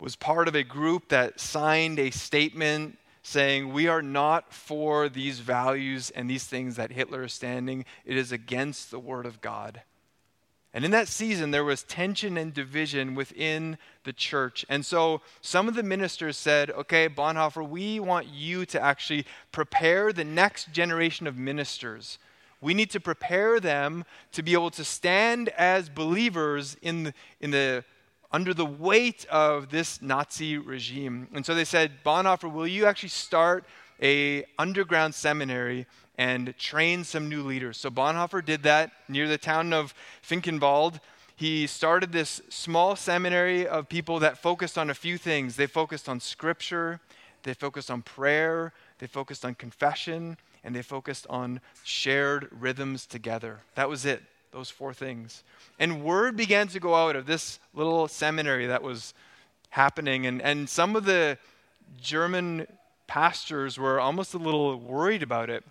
was 0.00 0.16
part 0.16 0.48
of 0.48 0.54
a 0.54 0.62
group 0.62 1.10
that 1.10 1.40
signed 1.40 1.98
a 1.98 2.10
statement 2.10 2.96
saying, 3.22 3.70
We 3.70 3.86
are 3.86 4.00
not 4.00 4.50
for 4.54 5.10
these 5.10 5.40
values 5.40 6.08
and 6.08 6.28
these 6.28 6.44
things 6.44 6.76
that 6.76 6.90
Hitler 6.90 7.24
is 7.24 7.34
standing. 7.34 7.84
It 8.06 8.16
is 8.16 8.32
against 8.32 8.90
the 8.90 8.98
Word 8.98 9.26
of 9.26 9.42
God. 9.42 9.82
And 10.74 10.84
in 10.84 10.90
that 10.90 11.08
season, 11.08 11.50
there 11.50 11.64
was 11.64 11.82
tension 11.82 12.36
and 12.36 12.52
division 12.52 13.14
within 13.14 13.78
the 14.04 14.12
church. 14.12 14.66
And 14.68 14.84
so 14.84 15.22
some 15.40 15.66
of 15.66 15.74
the 15.74 15.82
ministers 15.82 16.36
said, 16.36 16.70
okay, 16.70 17.08
Bonhoeffer, 17.08 17.66
we 17.66 18.00
want 18.00 18.26
you 18.26 18.66
to 18.66 18.80
actually 18.80 19.24
prepare 19.50 20.12
the 20.12 20.24
next 20.24 20.72
generation 20.72 21.26
of 21.26 21.36
ministers. 21.36 22.18
We 22.60 22.74
need 22.74 22.90
to 22.90 23.00
prepare 23.00 23.60
them 23.60 24.04
to 24.32 24.42
be 24.42 24.52
able 24.52 24.70
to 24.72 24.84
stand 24.84 25.48
as 25.50 25.88
believers 25.88 26.76
in 26.82 27.04
the, 27.04 27.14
in 27.40 27.50
the, 27.50 27.84
under 28.30 28.52
the 28.52 28.66
weight 28.66 29.24
of 29.30 29.70
this 29.70 30.02
Nazi 30.02 30.58
regime. 30.58 31.28
And 31.32 31.46
so 31.46 31.54
they 31.54 31.64
said, 31.64 31.92
Bonhoeffer, 32.04 32.52
will 32.52 32.66
you 32.66 32.84
actually 32.84 33.08
start 33.10 33.64
a 34.02 34.44
underground 34.58 35.14
seminary 35.14 35.86
and 36.18 36.54
train 36.58 37.04
some 37.04 37.28
new 37.28 37.44
leaders. 37.44 37.78
So 37.78 37.90
Bonhoeffer 37.90 38.44
did 38.44 38.64
that 38.64 38.90
near 39.08 39.28
the 39.28 39.38
town 39.38 39.72
of 39.72 39.94
Finkenwalde. 40.20 40.98
He 41.36 41.68
started 41.68 42.10
this 42.10 42.42
small 42.48 42.96
seminary 42.96 43.66
of 43.66 43.88
people 43.88 44.18
that 44.18 44.36
focused 44.36 44.76
on 44.76 44.90
a 44.90 44.94
few 44.94 45.16
things. 45.16 45.54
They 45.54 45.68
focused 45.68 46.08
on 46.08 46.18
scripture, 46.18 46.98
they 47.44 47.54
focused 47.54 47.90
on 47.90 48.02
prayer, 48.02 48.72
they 48.98 49.06
focused 49.06 49.44
on 49.44 49.54
confession, 49.54 50.36
and 50.64 50.74
they 50.74 50.82
focused 50.82 51.28
on 51.30 51.60
shared 51.84 52.48
rhythms 52.50 53.06
together. 53.06 53.60
That 53.76 53.88
was 53.88 54.04
it, 54.04 54.20
those 54.50 54.68
four 54.68 54.92
things. 54.92 55.44
And 55.78 56.02
word 56.02 56.36
began 56.36 56.66
to 56.68 56.80
go 56.80 56.96
out 56.96 57.14
of 57.14 57.26
this 57.26 57.60
little 57.72 58.08
seminary 58.08 58.66
that 58.66 58.82
was 58.82 59.14
happening, 59.70 60.26
and, 60.26 60.42
and 60.42 60.68
some 60.68 60.96
of 60.96 61.04
the 61.04 61.38
German 62.00 62.66
pastors 63.06 63.78
were 63.78 64.00
almost 64.00 64.34
a 64.34 64.38
little 64.38 64.76
worried 64.76 65.22
about 65.22 65.48
it. 65.48 65.62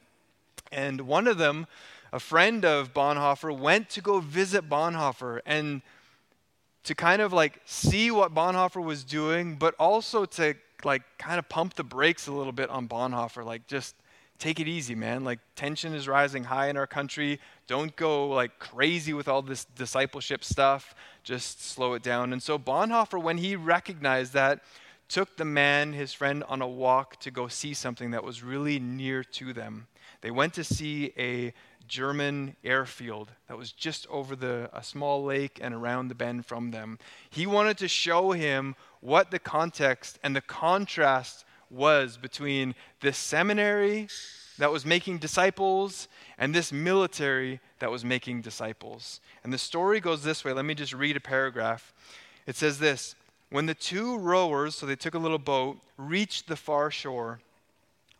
And 0.71 1.01
one 1.01 1.27
of 1.27 1.37
them, 1.37 1.67
a 2.11 2.19
friend 2.19 2.65
of 2.65 2.93
Bonhoeffer, 2.93 3.57
went 3.57 3.89
to 3.91 4.01
go 4.01 4.19
visit 4.19 4.69
Bonhoeffer 4.69 5.41
and 5.45 5.81
to 6.83 6.95
kind 6.95 7.21
of 7.21 7.33
like 7.33 7.59
see 7.65 8.11
what 8.11 8.33
Bonhoeffer 8.33 8.83
was 8.83 9.03
doing, 9.03 9.55
but 9.55 9.75
also 9.77 10.25
to 10.25 10.55
like 10.83 11.03
kind 11.17 11.39
of 11.39 11.49
pump 11.49 11.73
the 11.73 11.83
brakes 11.83 12.27
a 12.27 12.31
little 12.31 12.53
bit 12.53 12.69
on 12.69 12.87
Bonhoeffer. 12.87 13.43
Like, 13.43 13.67
just 13.67 13.95
take 14.39 14.59
it 14.59 14.67
easy, 14.67 14.95
man. 14.95 15.23
Like, 15.23 15.39
tension 15.55 15.93
is 15.93 16.07
rising 16.07 16.43
high 16.45 16.69
in 16.69 16.77
our 16.77 16.87
country. 16.87 17.39
Don't 17.67 17.95
go 17.95 18.29
like 18.29 18.59
crazy 18.59 19.13
with 19.13 19.27
all 19.27 19.41
this 19.41 19.65
discipleship 19.65 20.43
stuff. 20.43 20.95
Just 21.23 21.63
slow 21.63 21.93
it 21.93 22.03
down. 22.03 22.33
And 22.33 22.41
so, 22.41 22.57
Bonhoeffer, 22.57 23.21
when 23.21 23.37
he 23.37 23.55
recognized 23.55 24.33
that, 24.33 24.63
took 25.09 25.37
the 25.37 25.45
man, 25.45 25.93
his 25.93 26.13
friend, 26.13 26.43
on 26.47 26.61
a 26.61 26.67
walk 26.67 27.19
to 27.21 27.31
go 27.31 27.47
see 27.47 27.73
something 27.73 28.11
that 28.11 28.23
was 28.23 28.43
really 28.43 28.79
near 28.79 29.23
to 29.23 29.53
them. 29.53 29.87
They 30.27 30.31
went 30.31 30.55
to 30.55 30.63
see 30.65 31.13
a 31.17 31.53
German 31.87 32.57
airfield 32.61 33.31
that 33.47 33.57
was 33.57 33.71
just 33.71 34.05
over 34.07 34.35
the, 34.35 34.69
a 34.73 34.83
small 34.83 35.23
lake 35.23 35.57
and 35.61 35.73
around 35.73 36.09
the 36.09 36.15
bend 36.15 36.45
from 36.45 36.71
them. 36.71 36.99
He 37.29 37.47
wanted 37.47 37.77
to 37.77 37.87
show 37.87 38.33
him 38.33 38.75
what 38.99 39.31
the 39.31 39.39
context 39.39 40.19
and 40.23 40.35
the 40.35 40.41
contrast 40.41 41.45
was 41.69 42.17
between 42.17 42.75
this 42.99 43.17
seminary 43.17 44.09
that 44.57 44.69
was 44.69 44.85
making 44.85 45.19
disciples 45.19 46.09
and 46.37 46.53
this 46.53 46.73
military 46.73 47.61
that 47.79 47.89
was 47.89 48.03
making 48.03 48.41
disciples. 48.41 49.21
And 49.45 49.53
the 49.53 49.57
story 49.57 50.01
goes 50.01 50.23
this 50.23 50.43
way. 50.43 50.51
Let 50.51 50.65
me 50.65 50.75
just 50.75 50.91
read 50.91 51.15
a 51.15 51.21
paragraph. 51.21 51.93
It 52.45 52.57
says 52.57 52.79
this 52.79 53.15
When 53.49 53.65
the 53.65 53.73
two 53.73 54.17
rowers, 54.17 54.75
so 54.75 54.85
they 54.85 54.97
took 54.97 55.13
a 55.13 55.19
little 55.19 55.39
boat, 55.39 55.77
reached 55.95 56.49
the 56.49 56.57
far 56.57 56.91
shore, 56.91 57.39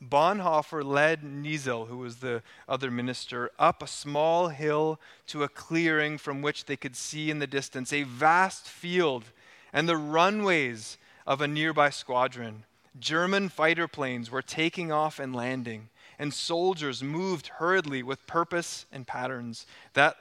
Bonhoeffer 0.02 0.84
led 0.84 1.24
Niesel, 1.24 1.88
who 1.88 1.98
was 1.98 2.18
the 2.18 2.44
other 2.68 2.92
minister, 2.92 3.52
up 3.58 3.82
a 3.82 3.88
small 3.88 4.50
hill 4.50 5.00
to 5.28 5.44
a 5.44 5.50
clearing 5.50 6.18
from 6.18 6.42
which 6.42 6.66
they 6.66 6.76
could 6.76 6.96
see 6.96 7.32
in 7.32 7.40
the 7.40 7.48
distance 7.48 7.92
a 7.92 8.04
vast 8.04 8.68
field 8.68 9.26
and 9.74 9.90
the 9.90 9.98
runways 9.98 10.98
of 11.26 11.42
a 11.42 11.48
nearby 11.48 11.90
squadron. 11.90 12.64
German 13.00 13.50
fighter 13.50 13.88
planes 13.88 14.32
were 14.32 14.42
taking 14.42 14.92
off 14.92 15.20
and 15.20 15.36
landing, 15.36 15.90
and 16.18 16.34
soldiers 16.34 17.04
moved 17.04 17.48
hurriedly 17.48 18.02
with 18.02 18.26
purpose 18.28 18.86
and 18.92 19.06
patterns 19.06 19.66
that 19.94 20.16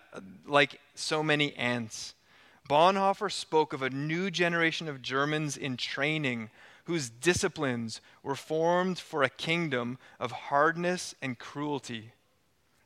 like 0.47 0.81
so 0.95 1.22
many 1.22 1.55
ants. 1.55 2.14
Bonhoeffer 2.68 3.31
spoke 3.31 3.72
of 3.72 3.83
a 3.83 3.91
new 3.91 4.31
generation 4.31 4.89
of 4.89 5.03
Germans 5.03 5.57
in 5.57 5.77
training 5.77 6.51
whose 6.87 7.11
disciplines 7.11 8.01
were 8.22 8.37
formed 8.37 8.99
for 8.99 9.22
a 9.22 9.28
kingdom 9.28 9.99
of 10.18 10.30
hardness 10.30 11.14
and 11.20 11.39
cruelty, 11.39 12.12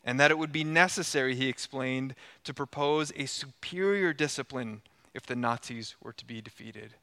and 0.04 0.18
that 0.18 0.30
it 0.30 0.38
would 0.38 0.52
be 0.52 0.64
necessary, 0.64 1.34
he 1.34 1.48
explained, 1.48 2.14
to 2.44 2.54
propose 2.54 3.12
a 3.14 3.26
superior 3.26 4.12
discipline 4.12 4.80
if 5.12 5.26
the 5.26 5.36
Nazis 5.36 5.96
were 6.02 6.14
to 6.14 6.24
be 6.24 6.40
defeated. 6.40 6.94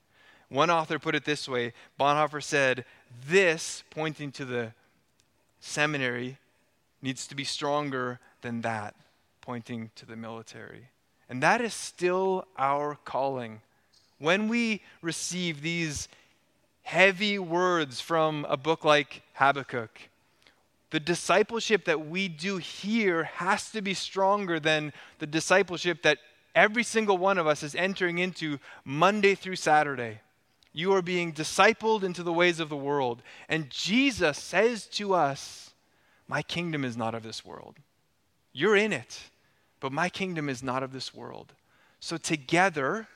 One 0.49 0.71
author 0.71 0.97
put 0.97 1.13
it 1.13 1.25
this 1.25 1.47
way 1.47 1.73
Bonhoeffer 1.99 2.41
said, 2.41 2.83
This, 3.27 3.83
pointing 3.91 4.31
to 4.33 4.45
the 4.45 4.73
seminary, 5.59 6.37
needs 7.01 7.27
to 7.27 7.35
be 7.35 7.43
stronger 7.43 8.19
than 8.41 8.61
that, 8.61 8.95
pointing 9.41 9.91
to 9.95 10.05
the 10.05 10.15
military. 10.15 10.89
And 11.29 11.43
that 11.43 11.61
is 11.61 11.75
still 11.75 12.45
our 12.57 12.97
calling. 13.05 13.61
When 14.17 14.47
we 14.47 14.81
receive 15.01 15.61
these 15.61 16.07
heavy 16.87 17.37
words 17.37 17.99
from 17.99 18.45
a 18.47 18.55
book 18.55 18.85
like 18.85 19.21
Habakkuk. 19.33 19.89
The 20.91 21.01
discipleship 21.01 21.83
that 21.83 22.07
we 22.07 22.29
do 22.29 22.59
here 22.59 23.25
has 23.25 23.69
to 23.71 23.81
be 23.81 23.93
stronger 23.93 24.57
than 24.57 24.93
the 25.19 25.27
discipleship 25.27 26.01
that 26.03 26.19
every 26.55 26.83
single 26.83 27.17
one 27.17 27.37
of 27.37 27.45
us 27.45 27.61
is 27.61 27.75
entering 27.75 28.19
into 28.19 28.57
Monday 28.85 29.35
through 29.35 29.57
Saturday. 29.57 30.21
You 30.71 30.93
are 30.93 31.01
being 31.01 31.33
discipled 31.33 32.03
into 32.03 32.23
the 32.23 32.31
ways 32.31 32.61
of 32.61 32.69
the 32.69 32.77
world. 32.77 33.21
And 33.49 33.69
Jesus 33.69 34.37
says 34.37 34.87
to 34.91 35.13
us, 35.13 35.71
My 36.25 36.41
kingdom 36.41 36.85
is 36.85 36.95
not 36.95 37.13
of 37.13 37.21
this 37.21 37.43
world. 37.43 37.75
You're 38.53 38.77
in 38.77 38.93
it, 38.93 39.23
but 39.81 39.91
my 39.91 40.07
kingdom 40.07 40.47
is 40.47 40.63
not 40.63 40.83
of 40.83 40.93
this 40.93 41.13
world. 41.13 41.51
So, 41.99 42.15
together, 42.15 43.09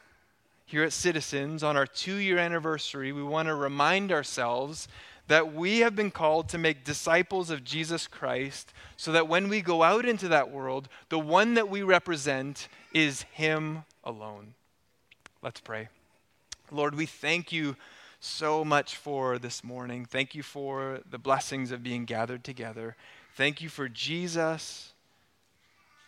here 0.72 0.84
at 0.84 0.94
Citizens, 0.94 1.64
on 1.64 1.76
our 1.76 1.86
two 1.86 2.16
year 2.16 2.38
anniversary, 2.38 3.12
we 3.12 3.22
want 3.22 3.50
to 3.50 3.56
remind 3.56 4.10
ourselves 4.10 4.88
that 5.28 5.54
we 5.54 5.80
have 5.80 5.98
been 5.98 6.12
called 6.12 6.48
to 6.48 6.58
make 6.58 6.86
disciples 6.86 7.50
of 7.50 7.64
Jesus 7.66 8.08
Christ 8.08 8.72
so 8.96 9.12
that 9.12 9.28
when 9.28 9.50
we 9.50 9.62
go 9.62 9.84
out 9.84 10.06
into 10.06 10.30
that 10.30 10.50
world, 10.50 10.88
the 11.10 11.20
one 11.20 11.56
that 11.56 11.70
we 11.70 11.84
represent 11.84 12.70
is 12.94 13.24
Him 13.34 13.84
alone. 14.06 14.54
Let's 15.42 15.60
pray. 15.60 15.90
Lord, 16.72 16.96
we 16.96 17.06
thank 17.06 17.52
you 17.52 17.76
so 18.22 18.64
much 18.64 18.96
for 18.96 19.38
this 19.38 19.66
morning. 19.66 20.06
Thank 20.06 20.36
you 20.36 20.42
for 20.42 21.02
the 21.10 21.18
blessings 21.18 21.72
of 21.72 21.84
being 21.84 22.06
gathered 22.06 22.46
together. 22.46 22.96
Thank 23.36 23.62
you 23.62 23.68
for 23.68 23.90
Jesus, 23.90 24.94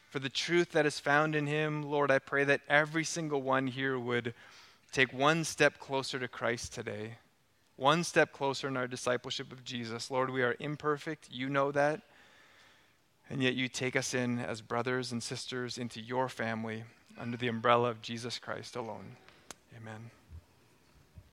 for 0.09 0.19
the 0.19 0.29
truth 0.29 0.71
that 0.71 0.85
is 0.85 1.01
found 1.01 1.35
in 1.35 1.47
Him. 1.47 1.83
Lord, 1.83 2.11
I 2.11 2.19
pray 2.19 2.45
that 2.45 2.61
every 2.69 3.03
single 3.03 3.41
one 3.41 3.67
here 3.67 3.99
would 3.99 4.33
take 4.93 5.11
one 5.11 5.43
step 5.43 5.77
closer 5.79 6.17
to 6.19 6.29
Christ 6.29 6.73
today 6.73 7.17
one 7.75 8.03
step 8.03 8.31
closer 8.31 8.67
in 8.67 8.77
our 8.77 8.87
discipleship 8.87 9.51
of 9.51 9.63
Jesus. 9.63 10.11
Lord, 10.11 10.29
we 10.29 10.43
are 10.43 10.55
imperfect. 10.59 11.27
You 11.31 11.49
know 11.49 11.71
that. 11.71 12.01
And 13.29 13.41
yet 13.41 13.55
you 13.55 13.67
take 13.67 13.95
us 13.95 14.13
in 14.13 14.39
as 14.39 14.61
brothers 14.61 15.11
and 15.11 15.23
sisters 15.23 15.77
into 15.77 15.99
your 15.99 16.29
family 16.29 16.83
under 17.17 17.37
the 17.37 17.47
umbrella 17.47 17.89
of 17.89 18.01
Jesus 18.01 18.37
Christ 18.37 18.75
alone. 18.75 19.15
Amen. 19.75 20.11